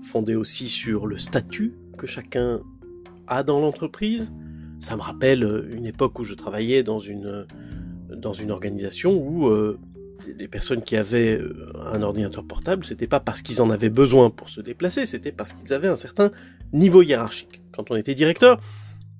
fondé 0.00 0.36
aussi 0.36 0.68
sur 0.68 1.06
le 1.06 1.18
statut 1.18 1.74
que 1.98 2.06
chacun 2.06 2.60
a 3.26 3.42
dans 3.42 3.60
l'entreprise. 3.60 4.32
Ça 4.78 4.94
me 4.96 5.02
rappelle 5.02 5.66
une 5.72 5.86
époque 5.86 6.18
où 6.20 6.24
je 6.24 6.34
travaillais 6.34 6.84
dans 6.84 7.00
une, 7.00 7.46
dans 8.08 8.32
une 8.32 8.52
organisation 8.52 9.16
où 9.16 9.48
euh, 9.48 9.78
les 10.36 10.48
personnes 10.48 10.82
qui 10.82 10.96
avaient 10.96 11.38
euh, 11.38 11.72
un 11.92 12.02
ordinateur 12.02 12.44
portable, 12.44 12.84
c'était 12.84 13.06
pas 13.06 13.20
parce 13.20 13.42
qu'ils 13.42 13.62
en 13.62 13.70
avaient 13.70 13.90
besoin 13.90 14.30
pour 14.30 14.48
se 14.48 14.60
déplacer, 14.60 15.06
c'était 15.06 15.32
parce 15.32 15.52
qu'ils 15.52 15.72
avaient 15.72 15.88
un 15.88 15.96
certain 15.96 16.30
niveau 16.72 17.02
hiérarchique. 17.02 17.62
Quand 17.72 17.90
on 17.90 17.96
était 17.96 18.14
directeur, 18.14 18.60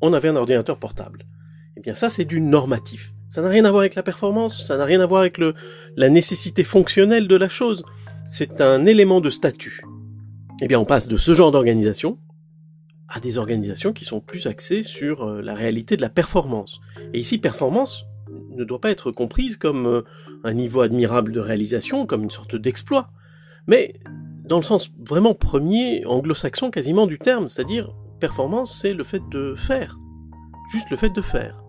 on 0.01 0.13
avait 0.13 0.29
un 0.29 0.37
ordinateur 0.37 0.79
portable. 0.79 1.27
Eh 1.77 1.81
bien 1.81 1.95
ça, 1.95 2.11
c'est 2.11 2.25
du 2.25 2.41
normatif. 2.41 3.13
Ça 3.29 3.43
n'a 3.43 3.49
rien 3.49 3.65
à 3.65 3.71
voir 3.71 3.81
avec 3.81 3.95
la 3.95 4.03
performance, 4.03 4.67
ça 4.67 4.77
n'a 4.77 4.85
rien 4.85 5.01
à 5.01 5.07
voir 5.07 5.21
avec 5.21 5.39
le, 5.39 5.55
la 5.97 6.09
nécessité 6.09 6.65
fonctionnelle 6.65 7.29
de 7.29 7.37
la 7.37 7.49
chose. 7.49 7.85
C'est 8.29 8.61
un 8.61 8.87
élément 8.87 9.21
de 9.21 9.31
statut. 9.31 9.83
Eh 10.63 10.69
bien, 10.69 10.81
on 10.81 10.85
passe 10.85 11.07
de 11.07 11.17
ce 11.17 11.35
genre 11.35 11.51
d'organisation 11.51 12.19
à 13.09 13.21
des 13.21 13.39
organisations 13.39 13.93
qui 13.93 14.05
sont 14.05 14.21
plus 14.21 14.47
axées 14.47 14.83
sur 14.83 15.23
euh, 15.23 15.43
la 15.43 15.55
réalité 15.55 15.97
de 15.97 16.03
la 16.03 16.09
performance. 16.09 16.81
Et 17.13 17.21
ici, 17.21 17.39
performance, 17.39 18.07
ne 18.57 18.65
doit 18.65 18.81
pas 18.81 18.91
être 18.91 19.11
comprise 19.11 19.57
comme 19.57 19.87
euh, 19.87 20.03
un 20.45 20.55
niveau 20.55 20.81
admirable 20.81 21.33
de 21.33 21.41
réalisation, 21.41 22.07
comme 22.07 22.25
une 22.25 22.31
sorte 22.31 22.57
d'exploit, 22.57 23.11
mais 23.67 23.95
dans 24.45 24.57
le 24.57 24.63
sens 24.63 24.91
vraiment 24.99 25.35
premier, 25.35 26.05
anglo-saxon 26.07 26.71
quasiment 26.71 27.07
du 27.07 27.19
terme, 27.19 27.49
c'est-à-dire 27.49 27.95
performance, 28.21 28.79
c'est 28.81 28.93
le 28.93 29.05
fait 29.05 29.23
de 29.31 29.55
faire, 29.57 29.99
juste 30.71 30.91
le 30.91 30.97
fait 30.97 31.11
de 31.11 31.21
faire. 31.21 31.63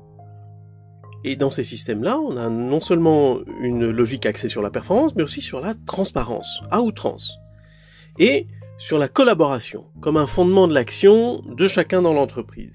Et 1.23 1.35
dans 1.35 1.49
ces 1.49 1.63
systèmes-là, 1.63 2.19
on 2.19 2.37
a 2.37 2.47
non 2.49 2.79
seulement 2.79 3.39
une 3.61 3.89
logique 3.89 4.25
axée 4.25 4.47
sur 4.47 4.61
la 4.61 4.69
performance, 4.69 5.15
mais 5.15 5.23
aussi 5.23 5.41
sur 5.41 5.59
la 5.59 5.73
transparence, 5.73 6.61
à 6.71 6.81
outrance. 6.81 7.37
Et 8.19 8.47
sur 8.77 8.97
la 8.97 9.07
collaboration, 9.07 9.85
comme 10.01 10.17
un 10.17 10.27
fondement 10.27 10.67
de 10.67 10.73
l'action 10.73 11.41
de 11.41 11.67
chacun 11.67 12.01
dans 12.03 12.13
l'entreprise. 12.13 12.73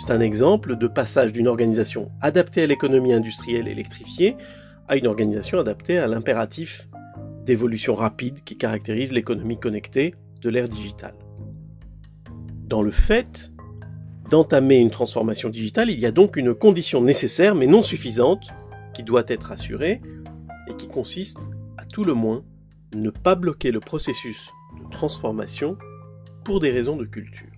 C'est 0.00 0.12
un 0.12 0.20
exemple 0.20 0.76
de 0.76 0.86
passage 0.86 1.30
d'une 1.30 1.46
organisation 1.46 2.10
adaptée 2.22 2.62
à 2.62 2.66
l'économie 2.66 3.12
industrielle 3.12 3.68
électrifiée 3.68 4.34
à 4.88 4.96
une 4.96 5.06
organisation 5.06 5.58
adaptée 5.58 5.98
à 5.98 6.06
l'impératif 6.06 6.88
d'évolution 7.44 7.94
rapide 7.94 8.42
qui 8.42 8.56
caractérise 8.56 9.12
l'économie 9.12 9.60
connectée 9.60 10.14
de 10.40 10.48
l'ère 10.48 10.70
digitale. 10.70 11.14
Dans 12.64 12.80
le 12.80 12.90
fait 12.90 13.52
d'entamer 14.30 14.76
une 14.76 14.90
transformation 14.90 15.50
digitale, 15.50 15.90
il 15.90 16.00
y 16.00 16.06
a 16.06 16.12
donc 16.12 16.36
une 16.36 16.54
condition 16.54 17.02
nécessaire 17.02 17.54
mais 17.54 17.66
non 17.66 17.82
suffisante 17.82 18.48
qui 18.94 19.02
doit 19.02 19.24
être 19.28 19.52
assurée 19.52 20.00
et 20.66 20.74
qui 20.76 20.88
consiste 20.88 21.40
à 21.76 21.84
tout 21.84 22.04
le 22.04 22.14
moins 22.14 22.42
ne 22.94 23.10
pas 23.10 23.34
bloquer 23.34 23.70
le 23.70 23.80
processus 23.80 24.48
de 24.82 24.90
transformation 24.90 25.76
pour 26.42 26.58
des 26.58 26.70
raisons 26.70 26.96
de 26.96 27.04
culture. 27.04 27.49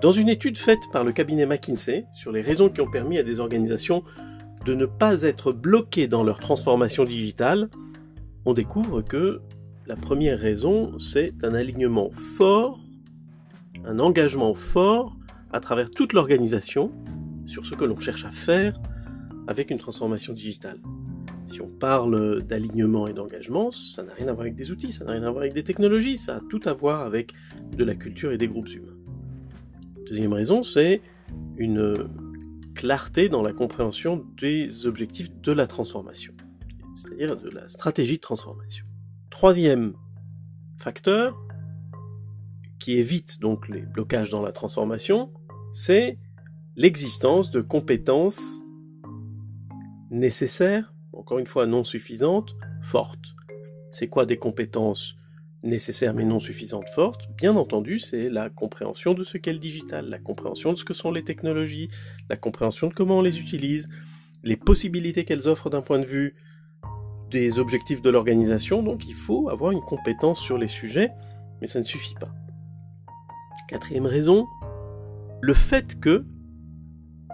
Dans 0.00 0.12
une 0.12 0.30
étude 0.30 0.56
faite 0.56 0.80
par 0.94 1.04
le 1.04 1.12
cabinet 1.12 1.44
McKinsey 1.44 2.06
sur 2.14 2.32
les 2.32 2.40
raisons 2.40 2.70
qui 2.70 2.80
ont 2.80 2.90
permis 2.90 3.18
à 3.18 3.22
des 3.22 3.38
organisations 3.38 4.02
de 4.64 4.74
ne 4.74 4.86
pas 4.86 5.24
être 5.24 5.52
bloquées 5.52 6.08
dans 6.08 6.22
leur 6.22 6.38
transformation 6.38 7.04
digitale, 7.04 7.68
on 8.46 8.54
découvre 8.54 9.02
que 9.02 9.42
la 9.86 9.96
première 9.96 10.38
raison, 10.38 10.98
c'est 10.98 11.44
un 11.44 11.52
alignement 11.52 12.10
fort, 12.38 12.80
un 13.84 13.98
engagement 13.98 14.54
fort 14.54 15.18
à 15.52 15.60
travers 15.60 15.90
toute 15.90 16.14
l'organisation 16.14 16.92
sur 17.44 17.66
ce 17.66 17.74
que 17.74 17.84
l'on 17.84 17.98
cherche 17.98 18.24
à 18.24 18.30
faire 18.30 18.80
avec 19.48 19.70
une 19.70 19.78
transformation 19.78 20.32
digitale. 20.32 20.78
Si 21.44 21.60
on 21.60 21.68
parle 21.68 22.42
d'alignement 22.42 23.06
et 23.06 23.12
d'engagement, 23.12 23.70
ça 23.70 24.02
n'a 24.02 24.14
rien 24.14 24.28
à 24.28 24.32
voir 24.32 24.42
avec 24.42 24.54
des 24.54 24.70
outils, 24.70 24.92
ça 24.92 25.04
n'a 25.04 25.12
rien 25.12 25.24
à 25.24 25.30
voir 25.30 25.42
avec 25.42 25.52
des 25.52 25.64
technologies, 25.64 26.16
ça 26.16 26.36
a 26.36 26.40
tout 26.48 26.60
à 26.64 26.72
voir 26.72 27.02
avec 27.02 27.32
de 27.76 27.84
la 27.84 27.94
culture 27.94 28.32
et 28.32 28.38
des 28.38 28.48
groupes 28.48 28.70
humains. 28.70 28.99
Deuxième 30.10 30.32
raison, 30.32 30.64
c'est 30.64 31.02
une 31.56 31.94
clarté 32.74 33.28
dans 33.28 33.42
la 33.42 33.52
compréhension 33.52 34.26
des 34.40 34.88
objectifs 34.88 35.30
de 35.30 35.52
la 35.52 35.68
transformation, 35.68 36.34
c'est-à-dire 36.96 37.36
de 37.36 37.48
la 37.48 37.68
stratégie 37.68 38.16
de 38.16 38.20
transformation. 38.20 38.84
Troisième 39.30 39.94
facteur, 40.74 41.40
qui 42.80 42.94
évite 42.98 43.38
donc 43.38 43.68
les 43.68 43.82
blocages 43.82 44.30
dans 44.30 44.42
la 44.42 44.50
transformation, 44.50 45.32
c'est 45.72 46.18
l'existence 46.74 47.52
de 47.52 47.60
compétences 47.60 48.42
nécessaires, 50.10 50.92
encore 51.12 51.38
une 51.38 51.46
fois 51.46 51.66
non 51.66 51.84
suffisantes, 51.84 52.56
fortes. 52.82 53.36
C'est 53.92 54.08
quoi 54.08 54.26
des 54.26 54.38
compétences 54.38 55.19
nécessaire 55.62 56.14
mais 56.14 56.24
non 56.24 56.38
suffisante 56.38 56.88
forte, 56.88 57.28
bien 57.36 57.56
entendu, 57.56 57.98
c'est 57.98 58.30
la 58.30 58.48
compréhension 58.48 59.14
de 59.14 59.24
ce 59.24 59.38
qu'est 59.38 59.52
le 59.52 59.58
digital, 59.58 60.08
la 60.08 60.18
compréhension 60.18 60.72
de 60.72 60.78
ce 60.78 60.84
que 60.84 60.94
sont 60.94 61.10
les 61.10 61.22
technologies, 61.22 61.88
la 62.28 62.36
compréhension 62.36 62.88
de 62.88 62.94
comment 62.94 63.18
on 63.18 63.22
les 63.22 63.38
utilise, 63.38 63.88
les 64.42 64.56
possibilités 64.56 65.24
qu'elles 65.24 65.48
offrent 65.48 65.70
d'un 65.70 65.82
point 65.82 65.98
de 65.98 66.06
vue 66.06 66.34
des 67.30 67.58
objectifs 67.58 68.02
de 68.02 68.10
l'organisation, 68.10 68.82
donc 68.82 69.06
il 69.06 69.14
faut 69.14 69.50
avoir 69.50 69.72
une 69.72 69.82
compétence 69.82 70.40
sur 70.40 70.58
les 70.58 70.66
sujets, 70.66 71.10
mais 71.60 71.66
ça 71.66 71.78
ne 71.78 71.84
suffit 71.84 72.14
pas. 72.14 72.32
Quatrième 73.68 74.06
raison, 74.06 74.46
le 75.40 75.54
fait 75.54 76.00
que 76.00 76.24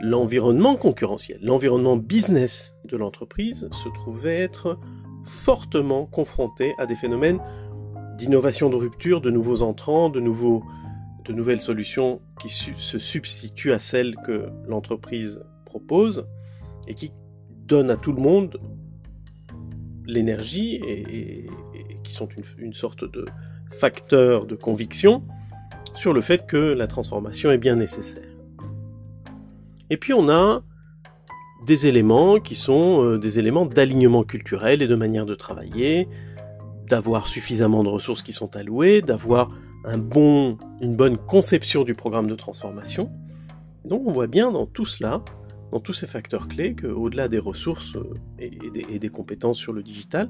l'environnement 0.00 0.76
concurrentiel, 0.76 1.38
l'environnement 1.42 1.96
business 1.96 2.74
de 2.84 2.96
l'entreprise 2.96 3.68
se 3.72 3.88
trouvait 3.88 4.38
être 4.38 4.78
fortement 5.24 6.06
confronté 6.06 6.74
à 6.78 6.86
des 6.86 6.96
phénomènes 6.96 7.40
d'innovation 8.16 8.70
de 8.70 8.76
rupture, 8.76 9.20
de 9.20 9.30
nouveaux 9.30 9.62
entrants, 9.62 10.08
de, 10.08 10.20
nouveaux, 10.20 10.64
de 11.24 11.32
nouvelles 11.32 11.60
solutions 11.60 12.20
qui 12.40 12.48
se 12.48 12.98
substituent 12.98 13.72
à 13.72 13.78
celles 13.78 14.16
que 14.16 14.48
l'entreprise 14.68 15.42
propose 15.64 16.26
et 16.88 16.94
qui 16.94 17.12
donnent 17.66 17.90
à 17.90 17.96
tout 17.96 18.12
le 18.12 18.20
monde 18.20 18.60
l'énergie 20.06 20.80
et, 20.86 21.46
qui 22.04 22.14
sont 22.14 22.28
une, 22.58 22.72
sorte 22.72 23.04
de 23.04 23.24
facteur 23.70 24.46
de 24.46 24.54
conviction 24.54 25.24
sur 25.94 26.12
le 26.12 26.20
fait 26.20 26.46
que 26.46 26.56
la 26.56 26.86
transformation 26.86 27.50
est 27.50 27.58
bien 27.58 27.74
nécessaire. 27.74 28.28
Et 29.90 29.96
puis 29.96 30.12
on 30.12 30.28
a 30.28 30.62
des 31.66 31.86
éléments 31.86 32.38
qui 32.38 32.54
sont 32.54 33.02
euh, 33.02 33.18
des 33.18 33.38
éléments 33.38 33.66
d'alignement 33.66 34.22
culturel 34.22 34.82
et 34.82 34.86
de 34.86 34.94
manière 34.94 35.26
de 35.26 35.34
travailler, 35.34 36.08
d'avoir 36.88 37.26
suffisamment 37.26 37.82
de 37.82 37.88
ressources 37.88 38.22
qui 38.22 38.32
sont 38.32 38.56
allouées, 38.56 39.02
d'avoir 39.02 39.50
une 39.86 40.96
bonne 40.96 41.16
conception 41.16 41.84
du 41.84 41.94
programme 41.94 42.26
de 42.26 42.34
transformation. 42.34 43.10
Donc 43.84 44.02
on 44.06 44.12
voit 44.12 44.26
bien 44.26 44.50
dans 44.50 44.66
tout 44.66 44.84
cela, 44.84 45.22
dans 45.72 45.80
tous 45.80 45.92
ces 45.92 46.06
facteurs 46.06 46.48
clés, 46.48 46.74
qu'au-delà 46.74 47.28
des 47.28 47.38
ressources 47.38 47.96
euh, 47.96 48.14
et 48.38 48.98
des 48.98 49.08
compétences 49.08 49.58
sur 49.58 49.72
le 49.72 49.82
digital, 49.82 50.28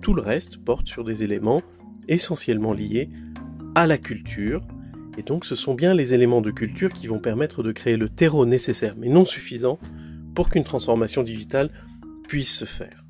tout 0.00 0.14
le 0.14 0.22
reste 0.22 0.58
porte 0.58 0.88
sur 0.88 1.04
des 1.04 1.22
éléments 1.22 1.60
essentiellement 2.08 2.72
liés 2.72 3.10
à 3.74 3.86
la 3.86 3.98
culture. 3.98 4.60
Et 5.18 5.22
donc 5.22 5.44
ce 5.44 5.54
sont 5.54 5.74
bien 5.74 5.94
les 5.94 6.14
éléments 6.14 6.40
de 6.40 6.50
culture 6.50 6.92
qui 6.92 7.06
vont 7.06 7.18
permettre 7.20 7.62
de 7.62 7.72
créer 7.72 7.96
le 7.96 8.08
terreau 8.08 8.44
nécessaire, 8.44 8.94
mais 8.98 9.08
non 9.08 9.24
suffisant, 9.24 9.78
pour 10.34 10.50
qu'une 10.50 10.64
transformation 10.64 11.22
digitale 11.22 11.70
puisse 12.28 12.54
se 12.54 12.64
faire. 12.64 13.05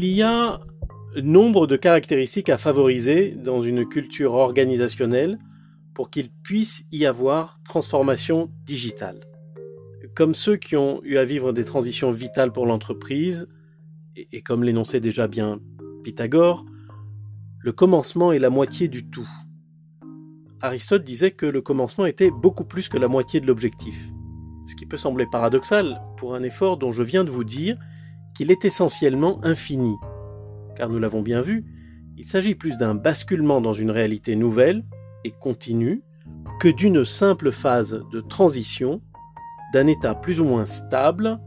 Il 0.00 0.06
y 0.06 0.22
a 0.22 0.60
nombre 1.20 1.66
de 1.66 1.74
caractéristiques 1.74 2.50
à 2.50 2.56
favoriser 2.56 3.32
dans 3.32 3.62
une 3.62 3.84
culture 3.84 4.34
organisationnelle 4.34 5.40
pour 5.92 6.08
qu'il 6.08 6.30
puisse 6.30 6.84
y 6.92 7.04
avoir 7.04 7.58
transformation 7.64 8.48
digitale. 8.64 9.18
Comme 10.14 10.34
ceux 10.34 10.56
qui 10.56 10.76
ont 10.76 11.00
eu 11.02 11.16
à 11.16 11.24
vivre 11.24 11.52
des 11.52 11.64
transitions 11.64 12.12
vitales 12.12 12.52
pour 12.52 12.64
l'entreprise, 12.64 13.48
et, 14.14 14.40
comme 14.40 14.62
l'énonçait 14.62 15.00
déjà 15.00 15.26
bien 15.26 15.58
Pythagore, 16.04 16.64
le 17.58 17.72
commencement 17.72 18.30
est 18.30 18.38
la 18.38 18.50
moitié 18.50 18.86
du 18.86 19.10
tout. 19.10 19.28
Aristote 20.60 21.02
disait 21.02 21.32
que 21.32 21.46
le 21.46 21.60
commencement 21.60 22.06
était 22.06 22.30
beaucoup 22.30 22.64
plus 22.64 22.88
que 22.88 22.98
la 22.98 23.08
moitié 23.08 23.40
de 23.40 23.48
l'objectif. 23.48 23.98
Ce 24.68 24.76
qui 24.76 24.86
peut 24.86 24.96
sembler 24.96 25.26
paradoxal 25.26 26.00
pour 26.16 26.36
un 26.36 26.44
effort 26.44 26.76
dont 26.76 26.92
je 26.92 27.02
viens 27.02 27.24
de 27.24 27.32
vous 27.32 27.42
dire 27.42 27.76
qu'il 28.38 28.52
est 28.52 28.64
essentiellement 28.64 29.40
infini. 29.42 29.96
Car 30.76 30.88
nous 30.88 31.00
l'avons 31.00 31.22
bien 31.22 31.40
vu, 31.40 31.64
il 32.16 32.24
s'agit 32.24 32.54
plus 32.54 32.78
d'un 32.78 32.94
basculement 32.94 33.60
dans 33.60 33.72
une 33.72 33.90
réalité 33.90 34.36
nouvelle 34.36 34.84
et 35.24 35.32
continue 35.32 36.04
que 36.60 36.68
d'une 36.68 37.04
simple 37.04 37.50
phase 37.50 38.00
de 38.12 38.20
transition 38.20 39.02
d'un 39.72 39.88
état 39.88 40.14
plus 40.14 40.40
ou 40.40 40.44
moins 40.44 40.66
stable 40.66 41.40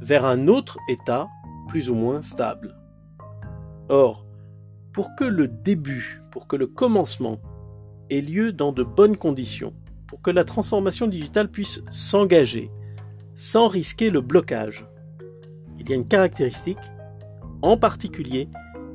vers 0.00 0.24
un 0.24 0.46
autre 0.46 0.78
état 0.88 1.26
plus 1.66 1.90
ou 1.90 1.96
moins 1.96 2.22
stable. 2.22 2.76
Or, 3.88 4.24
pour 4.92 5.16
que 5.16 5.24
le 5.24 5.48
début, 5.48 6.22
pour 6.30 6.46
que 6.46 6.54
le 6.54 6.68
commencement 6.68 7.40
ait 8.08 8.20
lieu 8.20 8.52
dans 8.52 8.70
de 8.70 8.84
bonnes 8.84 9.16
conditions, 9.16 9.74
pour 10.06 10.22
que 10.22 10.30
la 10.30 10.44
transformation 10.44 11.08
digitale 11.08 11.50
puisse 11.50 11.82
s'engager 11.90 12.70
sans 13.34 13.66
risquer 13.66 14.10
le 14.10 14.20
blocage, 14.20 14.86
il 15.86 15.90
y 15.90 15.92
a 15.92 15.96
une 15.96 16.08
caractéristique 16.08 16.78
en 17.62 17.76
particulier 17.76 18.48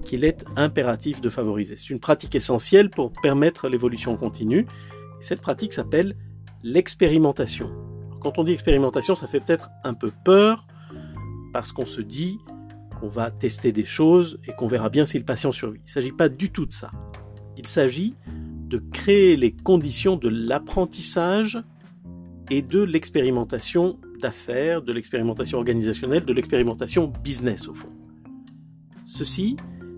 qu'il 0.05 0.25
est 0.25 0.43
impératif 0.57 1.21
de 1.21 1.29
favoriser. 1.29 1.75
C'est 1.77 1.89
une 1.89 1.99
pratique 1.99 2.35
essentielle 2.35 2.89
pour 2.89 3.13
permettre 3.21 3.69
l'évolution 3.69 4.17
continue. 4.17 4.67
Et 5.19 5.23
cette 5.23 5.41
pratique 5.41 5.71
s'appelle 5.71 6.15
l'expérimentation. 6.63 7.71
Quand 8.19 8.37
on 8.37 8.43
dit 8.43 8.51
expérimentation, 8.51 9.15
ça 9.15 9.27
fait 9.27 9.39
peut-être 9.39 9.69
un 9.83 9.93
peu 9.93 10.11
peur 10.25 10.67
parce 11.53 11.71
qu'on 11.71 11.85
se 11.85 12.01
dit 12.01 12.39
qu'on 12.99 13.07
va 13.07 13.31
tester 13.31 13.71
des 13.71 13.85
choses 13.85 14.39
et 14.47 14.51
qu'on 14.53 14.67
verra 14.67 14.89
bien 14.89 15.05
si 15.05 15.17
le 15.17 15.23
patient 15.25 15.51
survit. 15.51 15.79
Il 15.79 15.85
ne 15.85 15.89
s'agit 15.89 16.11
pas 16.11 16.27
du 16.27 16.51
tout 16.51 16.65
de 16.65 16.73
ça. 16.73 16.91
Il 17.57 17.67
s'agit 17.67 18.15
de 18.27 18.79
créer 18.79 19.37
les 19.37 19.53
conditions 19.53 20.17
de 20.17 20.29
l'apprentissage 20.29 21.61
et 22.49 22.61
de 22.61 22.81
l'expérimentation 22.81 23.97
d'affaires, 24.21 24.81
de 24.81 24.93
l'expérimentation 24.93 25.57
organisationnelle, 25.57 26.25
de 26.25 26.33
l'expérimentation 26.33 27.11
business 27.23 27.67
au 27.67 27.73
fond. 27.73 27.89
Ceci 29.03 29.55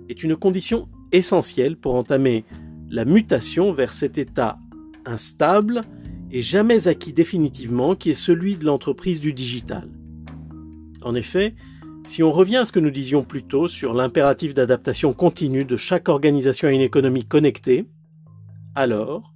est 0.10 0.24
une 0.24 0.36
condition 0.36 0.88
essentielle 1.12 1.78
pour 1.78 1.96
entamer 1.96 2.46
la 2.90 3.06
mutation 3.06 3.72
vers 3.72 3.92
cet 3.92 4.18
état 4.18 4.58
instable 5.06 5.82
et 6.32 6.42
jamais 6.42 6.88
acquis 6.88 7.14
définitivement 7.14 7.96
qui 7.96 8.10
est 8.10 8.16
celui 8.16 8.56
de 8.56 8.66
l'entreprise 8.66 9.20
du 9.20 9.34
digital. 9.34 9.88
En 11.04 11.14
effet, 11.16 11.56
si 12.06 12.24
on 12.24 12.32
revient 12.32 12.58
à 12.58 12.66
ce 12.66 12.72
que 12.72 12.80
nous 12.80 12.92
disions 12.92 13.24
plus 13.24 13.44
tôt 13.44 13.68
sur 13.68 13.94
l'impératif 13.94 14.54
d'adaptation 14.54 15.14
continue 15.14 15.64
de 15.64 15.78
chaque 15.78 16.10
organisation 16.10 16.68
à 16.68 16.72
une 16.72 16.82
économie 16.82 17.26
connectée, 17.26 17.88
alors 18.76 19.34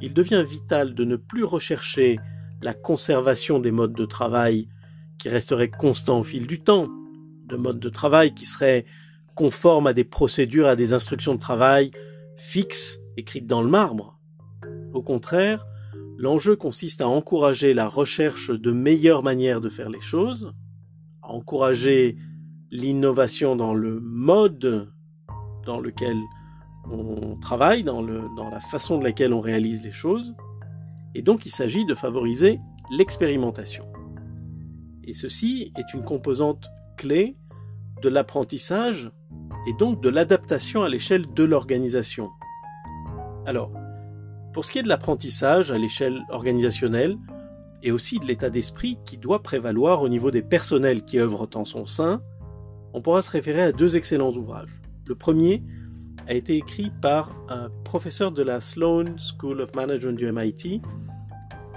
il 0.00 0.14
devient 0.14 0.44
vital 0.46 0.94
de 0.94 1.04
ne 1.04 1.16
plus 1.16 1.44
rechercher 1.44 2.18
la 2.62 2.74
conservation 2.74 3.58
des 3.58 3.70
modes 3.70 3.94
de 3.94 4.04
travail 4.04 4.68
qui 5.18 5.28
resteraient 5.28 5.70
constants 5.70 6.20
au 6.20 6.22
fil 6.22 6.46
du 6.46 6.60
temps, 6.60 6.88
de 7.46 7.56
modes 7.56 7.80
de 7.80 7.88
travail 7.88 8.34
qui 8.34 8.44
seraient 8.44 8.84
conformes 9.34 9.86
à 9.86 9.92
des 9.92 10.04
procédures, 10.04 10.66
à 10.66 10.76
des 10.76 10.92
instructions 10.92 11.34
de 11.34 11.40
travail 11.40 11.90
fixes, 12.36 12.98
écrites 13.16 13.46
dans 13.46 13.62
le 13.62 13.68
marbre. 13.68 14.18
Au 14.92 15.02
contraire, 15.02 15.64
l'enjeu 16.18 16.56
consiste 16.56 17.00
à 17.00 17.08
encourager 17.08 17.74
la 17.74 17.88
recherche 17.88 18.50
de 18.50 18.72
meilleures 18.72 19.22
manières 19.22 19.60
de 19.60 19.68
faire 19.68 19.90
les 19.90 20.00
choses, 20.00 20.52
à 21.22 21.32
encourager 21.32 22.16
l'innovation 22.70 23.56
dans 23.56 23.74
le 23.74 24.00
mode 24.00 24.92
dans 25.64 25.80
lequel 25.80 26.16
on 26.90 27.36
travaille, 27.36 27.82
dans, 27.82 28.02
dans 28.02 28.50
la 28.50 28.60
façon 28.60 28.98
de 28.98 29.04
laquelle 29.04 29.32
on 29.32 29.40
réalise 29.40 29.82
les 29.82 29.92
choses, 29.92 30.34
et 31.16 31.22
donc 31.22 31.46
il 31.46 31.50
s'agit 31.50 31.86
de 31.86 31.94
favoriser 31.94 32.60
l'expérimentation. 32.90 33.86
Et 35.04 35.14
ceci 35.14 35.72
est 35.78 35.94
une 35.94 36.04
composante 36.04 36.68
clé 36.98 37.36
de 38.02 38.10
l'apprentissage 38.10 39.10
et 39.66 39.72
donc 39.72 40.02
de 40.02 40.10
l'adaptation 40.10 40.82
à 40.84 40.90
l'échelle 40.90 41.24
de 41.32 41.42
l'organisation. 41.42 42.28
Alors, 43.46 43.72
pour 44.52 44.66
ce 44.66 44.72
qui 44.72 44.78
est 44.78 44.82
de 44.82 44.88
l'apprentissage 44.88 45.72
à 45.72 45.78
l'échelle 45.78 46.20
organisationnelle, 46.28 47.16
et 47.82 47.92
aussi 47.92 48.18
de 48.18 48.26
l'état 48.26 48.50
d'esprit 48.50 48.98
qui 49.04 49.16
doit 49.16 49.42
prévaloir 49.42 50.02
au 50.02 50.08
niveau 50.08 50.30
des 50.30 50.42
personnels 50.42 51.02
qui 51.04 51.18
œuvrent 51.18 51.48
en 51.54 51.64
son 51.64 51.86
sein, 51.86 52.20
on 52.92 53.00
pourra 53.00 53.22
se 53.22 53.30
référer 53.30 53.62
à 53.62 53.72
deux 53.72 53.96
excellents 53.96 54.32
ouvrages. 54.32 54.80
Le 55.06 55.14
premier 55.14 55.62
a 56.26 56.34
été 56.34 56.56
écrit 56.56 56.90
par 57.00 57.30
un 57.48 57.70
professeur 57.84 58.32
de 58.32 58.42
la 58.42 58.60
Sloan 58.60 59.04
School 59.18 59.60
of 59.60 59.74
Management 59.74 60.16
du 60.16 60.30
MIT, 60.30 60.82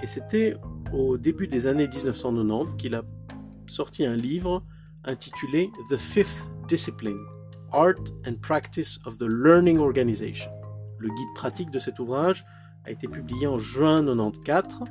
et 0.02 0.06
c'était 0.06 0.56
au 0.92 1.18
début 1.18 1.46
des 1.46 1.66
années 1.66 1.88
1990 1.88 2.76
qu'il 2.78 2.94
a 2.94 3.02
sorti 3.66 4.04
un 4.04 4.16
livre 4.16 4.62
intitulé 5.04 5.70
The 5.90 5.96
Fifth 5.96 6.50
Discipline, 6.68 7.18
Art 7.72 8.02
and 8.26 8.34
Practice 8.40 8.98
of 9.04 9.18
the 9.18 9.26
Learning 9.28 9.78
Organization. 9.78 10.50
Le 10.98 11.08
guide 11.08 11.34
pratique 11.34 11.70
de 11.70 11.78
cet 11.78 11.98
ouvrage 11.98 12.44
a 12.84 12.90
été 12.90 13.08
publié 13.08 13.46
en 13.46 13.58
juin 13.58 14.02
1994 14.02 14.90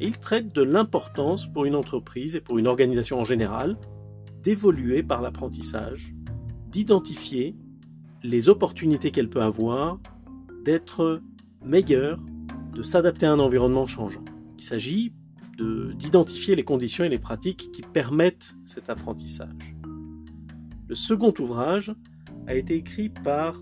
et 0.00 0.06
il 0.06 0.18
traite 0.18 0.54
de 0.54 0.62
l'importance 0.62 1.46
pour 1.46 1.66
une 1.66 1.74
entreprise 1.74 2.36
et 2.36 2.40
pour 2.40 2.58
une 2.58 2.66
organisation 2.66 3.20
en 3.20 3.24
général 3.24 3.76
d'évoluer 4.42 5.02
par 5.02 5.20
l'apprentissage, 5.20 6.14
d'identifier 6.68 7.54
les 8.22 8.48
opportunités 8.48 9.10
qu'elle 9.10 9.28
peut 9.28 9.42
avoir, 9.42 9.98
d'être 10.64 11.20
meilleure, 11.64 12.18
de 12.72 12.82
s'adapter 12.82 13.26
à 13.26 13.32
un 13.32 13.38
environnement 13.38 13.86
changeant. 13.86 14.24
Il 14.58 14.64
s'agit 14.64 15.12
d'identifier 15.58 16.56
les 16.56 16.64
conditions 16.64 17.04
et 17.04 17.08
les 17.08 17.18
pratiques 17.18 17.70
qui 17.72 17.82
permettent 17.82 18.54
cet 18.64 18.88
apprentissage. 18.88 19.76
Le 20.88 20.94
second 20.94 21.34
ouvrage 21.38 21.94
a 22.46 22.54
été 22.54 22.74
écrit 22.74 23.10
par 23.10 23.60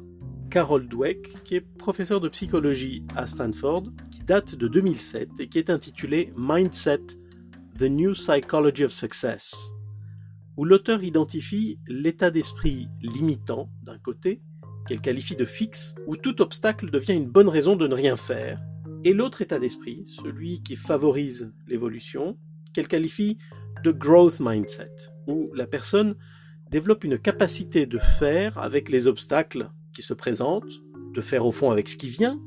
Carol 0.51 0.88
Dweck, 0.88 1.42
qui 1.44 1.57
est 1.57 1.61
professeur 1.61 2.21
de 2.21 2.29
psychologie 2.29 3.05
à 3.16 3.27
Stanford, 3.27 3.85
qui 4.11 4.23
date 4.23 4.55
de 4.55 4.68
2007 4.68 5.29
et 5.40 5.49
qui 5.49 5.59
est 5.59 5.71
intitulé 5.71 6.33
Mindset, 6.37 7.03
The 7.79 7.83
New 7.83 8.12
Psychology 8.12 8.85
of 8.85 8.92
Success, 8.92 9.73
où 10.57 10.64
l'auteur 10.64 11.03
identifie 11.03 11.79
l'état 11.87 12.31
d'esprit 12.31 12.88
limitant 13.03 13.68
d'un 13.83 13.99
côté, 13.99 14.40
qu'elle 14.87 15.01
qualifie 15.01 15.37
de 15.37 15.44
fixe, 15.44 15.94
où 16.07 16.16
tout 16.16 16.40
obstacle 16.40 16.90
devient 16.90 17.12
une 17.12 17.29
bonne 17.29 17.49
raison 17.49 17.77
de 17.77 17.87
ne 17.87 17.94
rien 17.94 18.16
faire, 18.16 18.59
et 19.05 19.13
l'autre 19.13 19.43
état 19.43 19.59
d'esprit, 19.59 20.05
celui 20.07 20.63
qui 20.63 20.77
favorise 20.77 21.53
l'évolution, 21.67 22.39
qu'elle 22.73 22.89
qualifie 22.89 23.37
de 23.85 23.93
growth 23.93 24.41
mindset, 24.41 24.91
où 25.27 25.51
la 25.55 25.67
personne 25.67 26.17
développe 26.71 27.05
une 27.05 27.19
capacité 27.19 27.85
de 27.87 27.99
faire 27.99 28.57
avec 28.59 28.91
les 28.91 29.07
obstacles 29.07 29.71
qui 29.95 30.03
se 30.03 30.15
présentent, 30.15 30.83
de 31.15 31.21
faire 31.21 31.47
au 31.47 31.53
fond 31.53 31.71
avec 31.71 31.89
ce 31.89 31.97
qui 31.97 32.09
vient, 32.09 32.41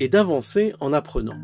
et 0.00 0.08
d'avancer 0.08 0.74
en 0.80 0.92
apprenant. 0.92 1.38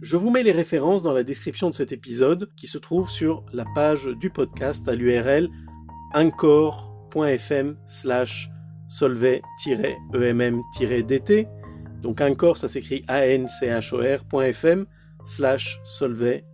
Je 0.00 0.16
vous 0.16 0.30
mets 0.30 0.44
les 0.44 0.52
références 0.52 1.02
dans 1.02 1.12
la 1.12 1.24
description 1.24 1.68
de 1.70 1.74
cet 1.74 1.92
épisode 1.92 2.50
qui 2.56 2.66
se 2.66 2.78
trouve 2.78 3.10
sur 3.10 3.44
la 3.52 3.66
page 3.74 4.06
du 4.06 4.30
podcast 4.30 4.88
à 4.88 4.94
l'URL 4.94 5.50
encore.fm 6.14 7.76
slash 7.86 8.48
solvay-emm-dt 8.88 11.57
donc 12.02 12.20
encore, 12.20 12.56
ça 12.56 12.68
s'écrit 12.68 13.04
anchor.fm 13.08 14.86
slash 15.24 15.80
solvay-emm-dt. 15.84 16.44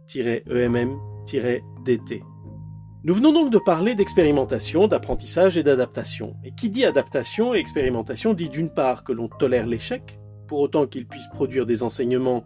Nous 3.07 3.15
venons 3.15 3.35
donc 3.35 3.53
de 3.53 3.59
parler 3.59 3.95
d'expérimentation, 3.95 4.89
d'apprentissage 4.89 5.59
et 5.59 5.63
d'adaptation. 5.63 6.37
Et 6.43 6.55
qui 6.55 6.71
dit 6.71 6.87
adaptation 6.87 7.55
et 7.55 7.59
expérimentation 7.59 8.33
dit 8.33 8.49
d'une 8.49 8.71
part 8.71 9.05
que 9.05 9.13
l'on 9.13 9.29
tolère 9.29 9.67
l'échec, 9.67 10.19
pour 10.49 10.61
autant 10.61 10.87
qu'il 10.87 11.07
puisse 11.07 11.29
produire 11.29 11.67
des 11.67 11.83
enseignements 11.83 12.45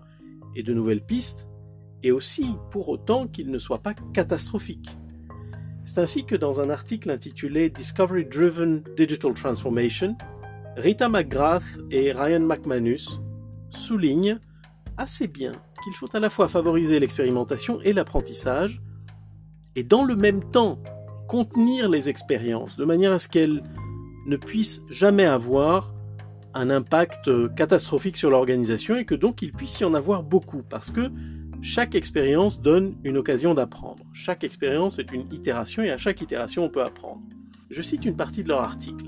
et 0.56 0.64
de 0.64 0.74
nouvelles 0.74 1.04
pistes, 1.04 1.46
et 2.02 2.10
aussi 2.10 2.56
pour 2.72 2.88
autant 2.88 3.28
qu'il 3.28 3.50
ne 3.50 3.58
soit 3.58 3.82
pas 3.82 3.94
catastrophique. 4.12 4.90
C'est 5.84 6.00
ainsi 6.00 6.24
que 6.24 6.34
dans 6.34 6.60
un 6.60 6.70
article 6.70 7.10
intitulé 7.10 7.70
Discovery 7.70 8.24
Driven 8.24 8.82
Digital 8.96 9.34
Transformation, 9.34 10.16
Rita 10.78 11.08
McGrath 11.08 11.64
et 11.90 12.12
Ryan 12.12 12.38
McManus 12.38 13.20
soulignent 13.70 14.38
assez 14.96 15.26
bien 15.26 15.50
qu'il 15.82 15.92
faut 15.94 16.06
à 16.14 16.20
la 16.20 16.30
fois 16.30 16.46
favoriser 16.46 17.00
l'expérimentation 17.00 17.80
et 17.82 17.92
l'apprentissage, 17.92 18.80
et 19.74 19.82
dans 19.82 20.04
le 20.04 20.14
même 20.14 20.48
temps 20.52 20.78
contenir 21.26 21.88
les 21.88 22.08
expériences 22.08 22.76
de 22.76 22.84
manière 22.84 23.10
à 23.10 23.18
ce 23.18 23.28
qu'elles 23.28 23.64
ne 24.26 24.36
puissent 24.36 24.84
jamais 24.88 25.24
avoir 25.24 25.92
un 26.54 26.70
impact 26.70 27.28
catastrophique 27.56 28.16
sur 28.16 28.30
l'organisation 28.30 28.96
et 28.96 29.04
que 29.04 29.16
donc 29.16 29.42
il 29.42 29.52
puisse 29.52 29.80
y 29.80 29.84
en 29.84 29.94
avoir 29.94 30.22
beaucoup 30.22 30.62
parce 30.62 30.92
que 30.92 31.10
chaque 31.60 31.96
expérience 31.96 32.62
donne 32.62 32.94
une 33.02 33.16
occasion 33.16 33.52
d'apprendre. 33.52 34.04
Chaque 34.12 34.44
expérience 34.44 35.00
est 35.00 35.10
une 35.10 35.26
itération 35.32 35.82
et 35.82 35.90
à 35.90 35.98
chaque 35.98 36.20
itération 36.20 36.62
on 36.64 36.68
peut 36.68 36.84
apprendre. 36.84 37.22
Je 37.68 37.82
cite 37.82 38.04
une 38.04 38.16
partie 38.16 38.44
de 38.44 38.48
leur 38.48 38.60
article. 38.60 39.06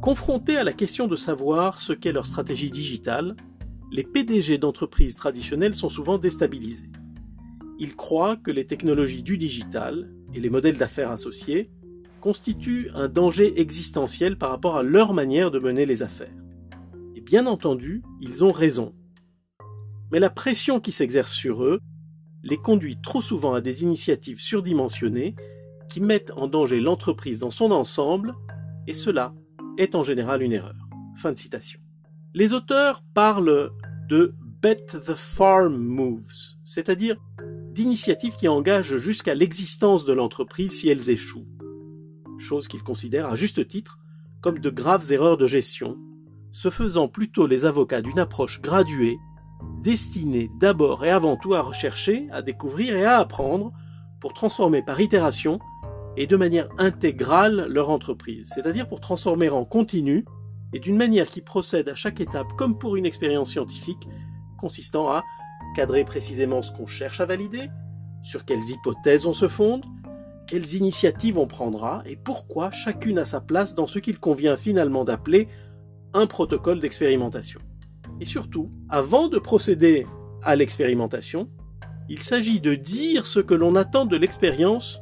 Confrontés 0.00 0.56
à 0.56 0.62
la 0.62 0.72
question 0.72 1.08
de 1.08 1.16
savoir 1.16 1.78
ce 1.78 1.92
qu'est 1.92 2.12
leur 2.12 2.24
stratégie 2.24 2.70
digitale, 2.70 3.34
les 3.90 4.04
PDG 4.04 4.56
d'entreprises 4.56 5.16
traditionnelles 5.16 5.74
sont 5.74 5.88
souvent 5.88 6.18
déstabilisés. 6.18 6.88
Ils 7.80 7.96
croient 7.96 8.36
que 8.36 8.52
les 8.52 8.64
technologies 8.64 9.24
du 9.24 9.38
digital 9.38 10.08
et 10.34 10.40
les 10.40 10.50
modèles 10.50 10.76
d'affaires 10.76 11.10
associés 11.10 11.70
constituent 12.20 12.90
un 12.94 13.08
danger 13.08 13.60
existentiel 13.60 14.38
par 14.38 14.50
rapport 14.50 14.76
à 14.76 14.84
leur 14.84 15.14
manière 15.14 15.50
de 15.50 15.58
mener 15.58 15.84
les 15.84 16.02
affaires. 16.04 16.34
Et 17.16 17.20
bien 17.20 17.46
entendu, 17.46 18.02
ils 18.20 18.44
ont 18.44 18.52
raison. 18.52 18.94
Mais 20.12 20.20
la 20.20 20.30
pression 20.30 20.78
qui 20.78 20.92
s'exerce 20.92 21.32
sur 21.32 21.64
eux 21.64 21.80
les 22.44 22.56
conduit 22.56 22.98
trop 23.02 23.20
souvent 23.20 23.54
à 23.54 23.60
des 23.60 23.82
initiatives 23.82 24.40
surdimensionnées 24.40 25.34
qui 25.88 26.00
mettent 26.00 26.32
en 26.36 26.46
danger 26.46 26.80
l'entreprise 26.80 27.40
dans 27.40 27.50
son 27.50 27.72
ensemble, 27.72 28.36
et 28.86 28.94
cela 28.94 29.34
est 29.78 29.94
en 29.94 30.02
général 30.02 30.42
une 30.42 30.52
erreur. 30.52 30.74
Les 32.34 32.52
auteurs 32.52 33.02
parlent 33.14 33.70
de 34.08 34.34
bet 34.62 34.86
the 34.86 35.14
farm 35.14 35.76
moves, 35.76 36.56
c'est-à-dire 36.64 37.16
d'initiatives 37.72 38.36
qui 38.36 38.48
engagent 38.48 38.96
jusqu'à 38.96 39.34
l'existence 39.34 40.04
de 40.04 40.12
l'entreprise 40.12 40.72
si 40.72 40.88
elles 40.88 41.10
échouent. 41.10 41.46
Chose 42.38 42.68
qu'ils 42.68 42.82
considèrent 42.82 43.28
à 43.28 43.36
juste 43.36 43.66
titre 43.66 43.98
comme 44.40 44.58
de 44.58 44.70
graves 44.70 45.10
erreurs 45.10 45.36
de 45.36 45.46
gestion, 45.46 45.96
se 46.52 46.70
faisant 46.70 47.08
plutôt 47.08 47.46
les 47.46 47.64
avocats 47.64 48.02
d'une 48.02 48.18
approche 48.18 48.60
graduée, 48.60 49.18
destinée 49.82 50.50
d'abord 50.60 51.04
et 51.04 51.10
avant 51.10 51.36
tout 51.36 51.54
à 51.54 51.60
rechercher, 51.60 52.28
à 52.30 52.42
découvrir 52.42 52.96
et 52.96 53.04
à 53.04 53.18
apprendre, 53.18 53.72
pour 54.20 54.32
transformer 54.32 54.82
par 54.82 55.00
itération 55.00 55.58
et 56.18 56.26
de 56.26 56.36
manière 56.36 56.68
intégrale 56.78 57.66
leur 57.68 57.90
entreprise, 57.90 58.50
c'est-à-dire 58.52 58.88
pour 58.88 59.00
transformer 59.00 59.48
en 59.50 59.64
continu 59.64 60.24
et 60.72 60.80
d'une 60.80 60.96
manière 60.96 61.28
qui 61.28 61.40
procède 61.40 61.88
à 61.88 61.94
chaque 61.94 62.20
étape 62.20 62.48
comme 62.58 62.76
pour 62.76 62.96
une 62.96 63.06
expérience 63.06 63.50
scientifique, 63.50 64.08
consistant 64.58 65.08
à 65.10 65.22
cadrer 65.76 66.04
précisément 66.04 66.60
ce 66.60 66.72
qu'on 66.72 66.88
cherche 66.88 67.20
à 67.20 67.24
valider, 67.24 67.70
sur 68.22 68.44
quelles 68.44 68.68
hypothèses 68.68 69.26
on 69.26 69.32
se 69.32 69.46
fonde, 69.46 69.84
quelles 70.48 70.74
initiatives 70.74 71.38
on 71.38 71.46
prendra 71.46 72.02
et 72.04 72.16
pourquoi 72.16 72.72
chacune 72.72 73.18
a 73.18 73.24
sa 73.24 73.40
place 73.40 73.76
dans 73.76 73.86
ce 73.86 74.00
qu'il 74.00 74.18
convient 74.18 74.56
finalement 74.56 75.04
d'appeler 75.04 75.46
un 76.14 76.26
protocole 76.26 76.80
d'expérimentation. 76.80 77.60
Et 78.20 78.24
surtout, 78.24 78.72
avant 78.88 79.28
de 79.28 79.38
procéder 79.38 80.04
à 80.42 80.56
l'expérimentation, 80.56 81.48
il 82.08 82.22
s'agit 82.22 82.60
de 82.60 82.74
dire 82.74 83.24
ce 83.24 83.38
que 83.38 83.54
l'on 83.54 83.76
attend 83.76 84.04
de 84.04 84.16
l'expérience 84.16 85.00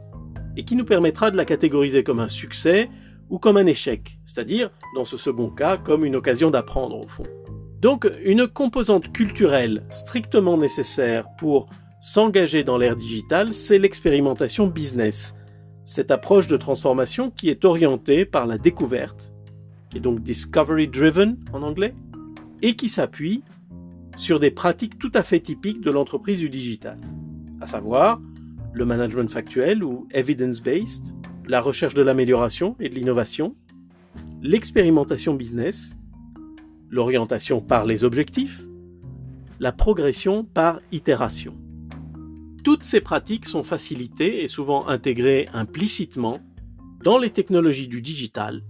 et 0.57 0.65
qui 0.65 0.77
nous 0.77 0.85
permettra 0.85 1.31
de 1.31 1.37
la 1.37 1.45
catégoriser 1.45 2.03
comme 2.03 2.21
un 2.21 2.29
succès 2.29 2.89
ou 3.29 3.39
comme 3.39 3.57
un 3.57 3.67
échec, 3.67 4.19
c'est-à-dire, 4.25 4.71
dans 4.95 5.05
ce 5.05 5.17
second 5.17 5.51
cas, 5.51 5.77
comme 5.77 6.05
une 6.05 6.17
occasion 6.17 6.51
d'apprendre 6.51 6.99
au 6.99 7.09
fond. 7.09 7.25
Donc, 7.81 8.11
une 8.25 8.47
composante 8.47 9.13
culturelle 9.13 9.85
strictement 9.91 10.57
nécessaire 10.57 11.27
pour 11.39 11.67
s'engager 12.01 12.63
dans 12.63 12.79
l'ère 12.79 12.97
digitale, 12.97 13.53
c'est 13.53 13.79
l'expérimentation 13.79 14.67
business. 14.67 15.35
Cette 15.85 16.11
approche 16.11 16.47
de 16.47 16.57
transformation 16.57 17.31
qui 17.31 17.49
est 17.49 17.65
orientée 17.65 18.25
par 18.25 18.47
la 18.47 18.59
découverte, 18.59 19.33
qui 19.91 19.99
est 19.99 20.01
donc 20.01 20.21
discovery 20.21 20.89
driven 20.89 21.37
en 21.53 21.63
anglais, 21.63 21.95
et 22.63 22.75
qui 22.75 22.89
s'appuie 22.89 23.43
sur 24.17 24.41
des 24.41 24.51
pratiques 24.51 24.99
tout 24.99 25.13
à 25.15 25.23
fait 25.23 25.41
typiques 25.41 25.83
de 25.83 25.91
l'entreprise 25.91 26.39
du 26.39 26.49
digital, 26.49 26.99
à 27.61 27.67
savoir 27.67 28.21
le 28.77 28.85
management 28.85 29.31
factuel 29.31 29.83
ou 29.83 30.07
evidence-based, 30.11 31.15
la 31.49 31.63
recherche 31.63 31.95
de 31.95 32.03
l'amélioration 32.03 32.77
et 32.79 32.91
de 32.91 32.95
l'innovation, 32.95 33.57
l'expérimentation 34.43 35.33
business, 35.33 35.97
l'orientation 36.91 37.63
par 37.63 37.87
les 37.87 38.05
objectifs, 38.05 38.67
la 39.61 39.73
progression 39.73 40.45
par 40.45 40.81
itération. 40.93 41.57
Toutes 42.65 42.85
ces 42.85 43.01
pratiques 43.01 43.47
sont 43.47 43.63
facilitées 43.63 44.45
et 44.45 44.49
souvent 44.49 44.87
intégrées 44.89 45.47
implicitement 45.55 46.39
dans 47.03 47.17
les 47.17 47.31
technologies 47.31 47.89
du 47.89 48.03
digital, 48.03 48.63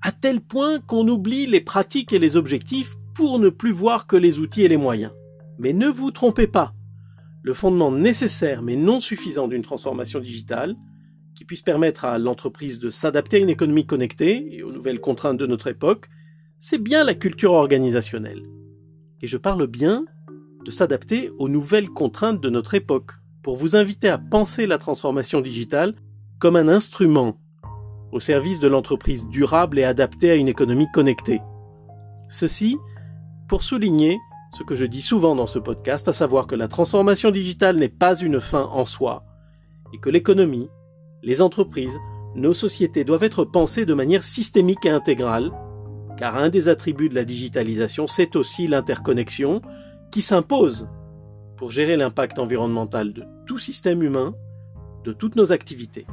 à 0.00 0.10
tel 0.10 0.40
point 0.40 0.80
qu'on 0.80 1.06
oublie 1.06 1.44
les 1.44 1.60
pratiques 1.60 2.14
et 2.14 2.18
les 2.18 2.38
objectifs 2.38 2.94
pour 3.14 3.38
ne 3.38 3.50
plus 3.50 3.72
voir 3.72 4.06
que 4.06 4.16
les 4.16 4.38
outils 4.38 4.62
et 4.62 4.68
les 4.68 4.78
moyens. 4.78 5.12
Mais 5.58 5.74
ne 5.74 5.88
vous 5.88 6.12
trompez 6.12 6.46
pas, 6.46 6.72
le 7.42 7.54
fondement 7.54 7.92
nécessaire 7.92 8.62
mais 8.62 8.76
non 8.76 9.00
suffisant 9.00 9.48
d'une 9.48 9.62
transformation 9.62 10.20
digitale 10.20 10.76
qui 11.34 11.44
puisse 11.44 11.62
permettre 11.62 12.04
à 12.04 12.18
l'entreprise 12.18 12.78
de 12.78 12.90
s'adapter 12.90 13.38
à 13.38 13.40
une 13.40 13.50
économie 13.50 13.86
connectée 13.86 14.54
et 14.54 14.62
aux 14.62 14.72
nouvelles 14.72 15.00
contraintes 15.00 15.38
de 15.38 15.46
notre 15.46 15.68
époque, 15.68 16.08
c'est 16.58 16.82
bien 16.82 17.04
la 17.04 17.14
culture 17.14 17.52
organisationnelle. 17.52 18.42
Et 19.22 19.26
je 19.26 19.38
parle 19.38 19.66
bien 19.66 20.04
de 20.64 20.70
s'adapter 20.70 21.30
aux 21.38 21.48
nouvelles 21.48 21.88
contraintes 21.88 22.40
de 22.40 22.50
notre 22.50 22.74
époque, 22.74 23.12
pour 23.42 23.56
vous 23.56 23.76
inviter 23.76 24.08
à 24.08 24.18
penser 24.18 24.66
la 24.66 24.78
transformation 24.78 25.40
digitale 25.40 25.94
comme 26.38 26.56
un 26.56 26.68
instrument 26.68 27.38
au 28.12 28.20
service 28.20 28.60
de 28.60 28.68
l'entreprise 28.68 29.26
durable 29.28 29.78
et 29.78 29.84
adaptée 29.84 30.30
à 30.30 30.34
une 30.34 30.48
économie 30.48 30.88
connectée. 30.92 31.40
Ceci 32.28 32.76
pour 33.48 33.62
souligner 33.62 34.18
ce 34.52 34.62
que 34.62 34.74
je 34.74 34.86
dis 34.86 35.02
souvent 35.02 35.36
dans 35.36 35.46
ce 35.46 35.58
podcast, 35.58 36.08
à 36.08 36.12
savoir 36.12 36.46
que 36.46 36.54
la 36.54 36.68
transformation 36.68 37.30
digitale 37.30 37.76
n'est 37.76 37.88
pas 37.88 38.16
une 38.16 38.40
fin 38.40 38.64
en 38.64 38.84
soi, 38.84 39.24
et 39.92 39.98
que 39.98 40.10
l'économie, 40.10 40.68
les 41.22 41.42
entreprises 41.42 41.98
nos 42.34 42.52
sociétés 42.52 43.04
doivent 43.04 43.24
être 43.24 43.44
pensées 43.44 43.84
de 43.84 43.94
manière 43.94 44.22
systémique 44.22 44.86
et 44.86 44.90
intégrale, 44.90 45.50
car 46.16 46.36
un 46.36 46.48
des 46.48 46.68
attributs 46.68 47.08
de 47.08 47.14
la 47.14 47.24
digitalisation, 47.24 48.06
c'est 48.06 48.36
aussi 48.36 48.66
l'interconnexion 48.66 49.62
qui 50.10 50.22
s'impose 50.22 50.88
pour 51.56 51.70
gérer 51.70 51.96
l'impact 51.96 52.38
environnemental 52.38 53.12
de 53.12 53.24
tout 53.46 53.58
système 53.58 54.02
humain, 54.02 54.34
de 55.04 55.12
toutes 55.12 55.36
nos 55.36 55.52
activités. 55.52 56.06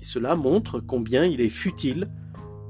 Et 0.00 0.04
cela 0.04 0.34
montre 0.34 0.80
combien 0.80 1.24
il 1.24 1.40
est 1.40 1.48
futile 1.48 2.08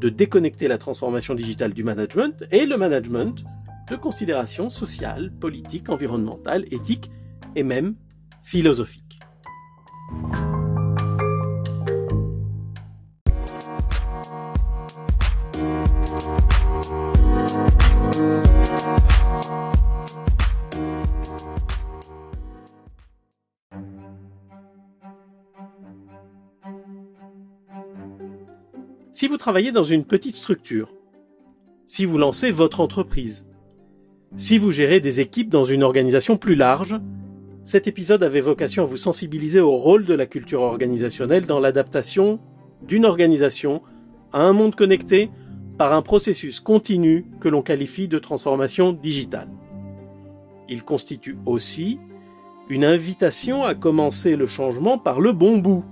de 0.00 0.08
déconnecter 0.08 0.68
la 0.68 0.78
transformation 0.78 1.34
digitale 1.34 1.72
du 1.72 1.84
management 1.84 2.44
et 2.50 2.66
le 2.66 2.76
management 2.76 3.44
de 3.92 3.96
considérations 3.98 4.70
sociales, 4.70 5.31
politiques, 5.38 5.90
environnementales, 5.90 6.64
éthiques 6.70 7.11
et 7.55 7.62
même 7.62 7.94
philosophiques. 8.42 9.20
Si 29.12 29.28
vous 29.28 29.37
travaillez 29.37 29.70
dans 29.70 29.85
une 29.85 30.07
petite 30.07 30.37
structure, 30.37 30.90
si 31.87 32.07
vous 32.07 32.16
lancez 32.16 32.50
votre 32.50 32.81
entreprise, 32.81 33.44
si 34.36 34.58
vous 34.58 34.70
gérez 34.70 35.00
des 35.00 35.20
équipes 35.20 35.50
dans 35.50 35.64
une 35.64 35.82
organisation 35.82 36.36
plus 36.36 36.54
large, 36.54 36.98
cet 37.62 37.86
épisode 37.86 38.22
avait 38.22 38.40
vocation 38.40 38.82
à 38.82 38.86
vous 38.86 38.96
sensibiliser 38.96 39.60
au 39.60 39.76
rôle 39.76 40.04
de 40.04 40.14
la 40.14 40.26
culture 40.26 40.62
organisationnelle 40.62 41.46
dans 41.46 41.60
l'adaptation 41.60 42.40
d'une 42.86 43.04
organisation 43.04 43.82
à 44.32 44.42
un 44.42 44.52
monde 44.52 44.74
connecté 44.74 45.30
par 45.78 45.92
un 45.92 46.02
processus 46.02 46.60
continu 46.60 47.26
que 47.40 47.48
l'on 47.48 47.62
qualifie 47.62 48.08
de 48.08 48.18
transformation 48.18 48.92
digitale. 48.92 49.48
Il 50.68 50.82
constitue 50.82 51.36
aussi 51.44 51.98
une 52.68 52.84
invitation 52.84 53.64
à 53.64 53.74
commencer 53.74 54.34
le 54.34 54.46
changement 54.46 54.98
par 54.98 55.20
le 55.20 55.32
bon 55.32 55.58
bout, 55.58 55.84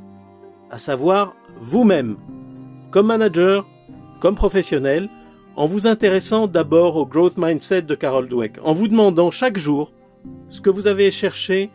à 0.71 0.79
savoir 0.79 1.37
vous-même, 1.61 2.17
comme 2.91 3.09
manager, 3.09 3.69
comme 4.21 4.35
professionnel, 4.35 5.11
en 5.61 5.67
vous 5.67 5.87
intéressant 5.87 6.47
d'abord 6.47 6.97
au 6.97 7.05
growth 7.05 7.37
mindset 7.37 7.83
de 7.83 7.95
Carol 7.95 8.29
Dweck, 8.29 8.57
en 8.63 8.73
vous 8.73 8.89
demandant 8.89 9.31
chaque 9.31 9.59
jour 9.59 9.93
ce 10.49 10.63
que 10.63 10.71
vous 10.71 10.87
avez 10.87 11.11
cherché, 11.11 11.69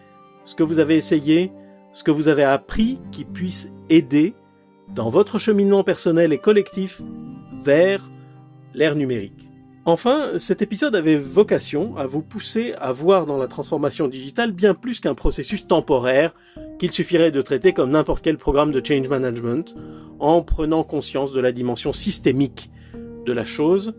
ce 0.43 0.55
que 0.55 0.63
vous 0.63 0.79
avez 0.79 0.95
essayé, 0.95 1.51
ce 1.93 2.03
que 2.03 2.09
vous 2.09 2.27
avez 2.27 2.43
appris 2.43 2.99
qui 3.11 3.25
puisse 3.25 3.71
aider 3.91 4.33
dans 4.95 5.11
votre 5.11 5.37
cheminement 5.37 5.83
personnel 5.83 6.33
et 6.33 6.39
collectif 6.39 6.99
vers 7.63 8.01
l'ère 8.73 8.95
numérique. 8.95 9.47
Enfin, 9.85 10.39
cet 10.39 10.63
épisode 10.63 10.95
avait 10.95 11.17
vocation 11.17 11.95
à 11.95 12.07
vous 12.07 12.23
pousser 12.23 12.73
à 12.79 12.91
voir 12.91 13.27
dans 13.27 13.37
la 13.37 13.45
transformation 13.45 14.07
digitale 14.07 14.51
bien 14.51 14.73
plus 14.73 14.99
qu'un 14.99 15.13
processus 15.13 15.67
temporaire 15.67 16.33
qu'il 16.79 16.91
suffirait 16.91 17.29
de 17.29 17.43
traiter 17.43 17.71
comme 17.71 17.91
n'importe 17.91 18.23
quel 18.23 18.39
programme 18.39 18.71
de 18.71 18.83
change 18.83 19.09
management 19.09 19.75
en 20.17 20.41
prenant 20.41 20.83
conscience 20.83 21.31
de 21.33 21.39
la 21.39 21.51
dimension 21.51 21.93
systémique 21.93 22.71
de 23.25 23.33
la 23.33 23.43
chose, 23.43 23.93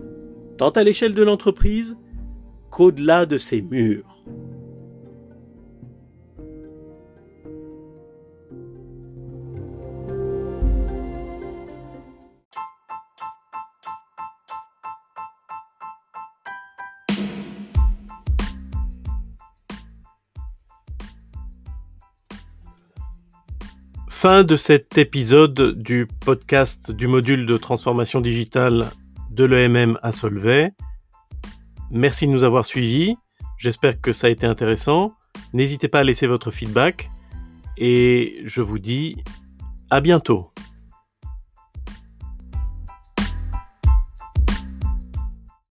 tant 0.56 0.70
à 0.70 0.82
l'échelle 0.82 1.14
de 1.14 1.22
l'entreprise 1.22 1.96
qu'au-delà 2.70 3.26
de 3.26 3.36
ses 3.36 3.60
murs. 3.60 4.24
Fin 24.08 24.44
de 24.44 24.56
cet 24.56 24.98
épisode 24.98 25.78
du 25.78 26.08
podcast 26.24 26.90
du 26.90 27.06
module 27.06 27.46
de 27.46 27.56
transformation 27.58 28.20
digitale 28.20 28.90
de 29.30 29.44
l'EMM 29.44 29.98
à 30.02 30.12
Solvay. 30.12 30.72
Merci 31.90 32.26
de 32.26 32.32
nous 32.32 32.42
avoir 32.42 32.64
suivis. 32.64 33.16
J'espère 33.58 34.00
que 34.00 34.12
ça 34.12 34.26
a 34.26 34.30
été 34.30 34.46
intéressant. 34.46 35.14
N'hésitez 35.52 35.88
pas 35.88 36.00
à 36.00 36.04
laisser 36.04 36.26
votre 36.26 36.50
feedback 36.50 37.10
et 37.76 38.42
je 38.44 38.60
vous 38.60 38.78
dis 38.78 39.16
à 39.90 40.00
bientôt. 40.00 40.50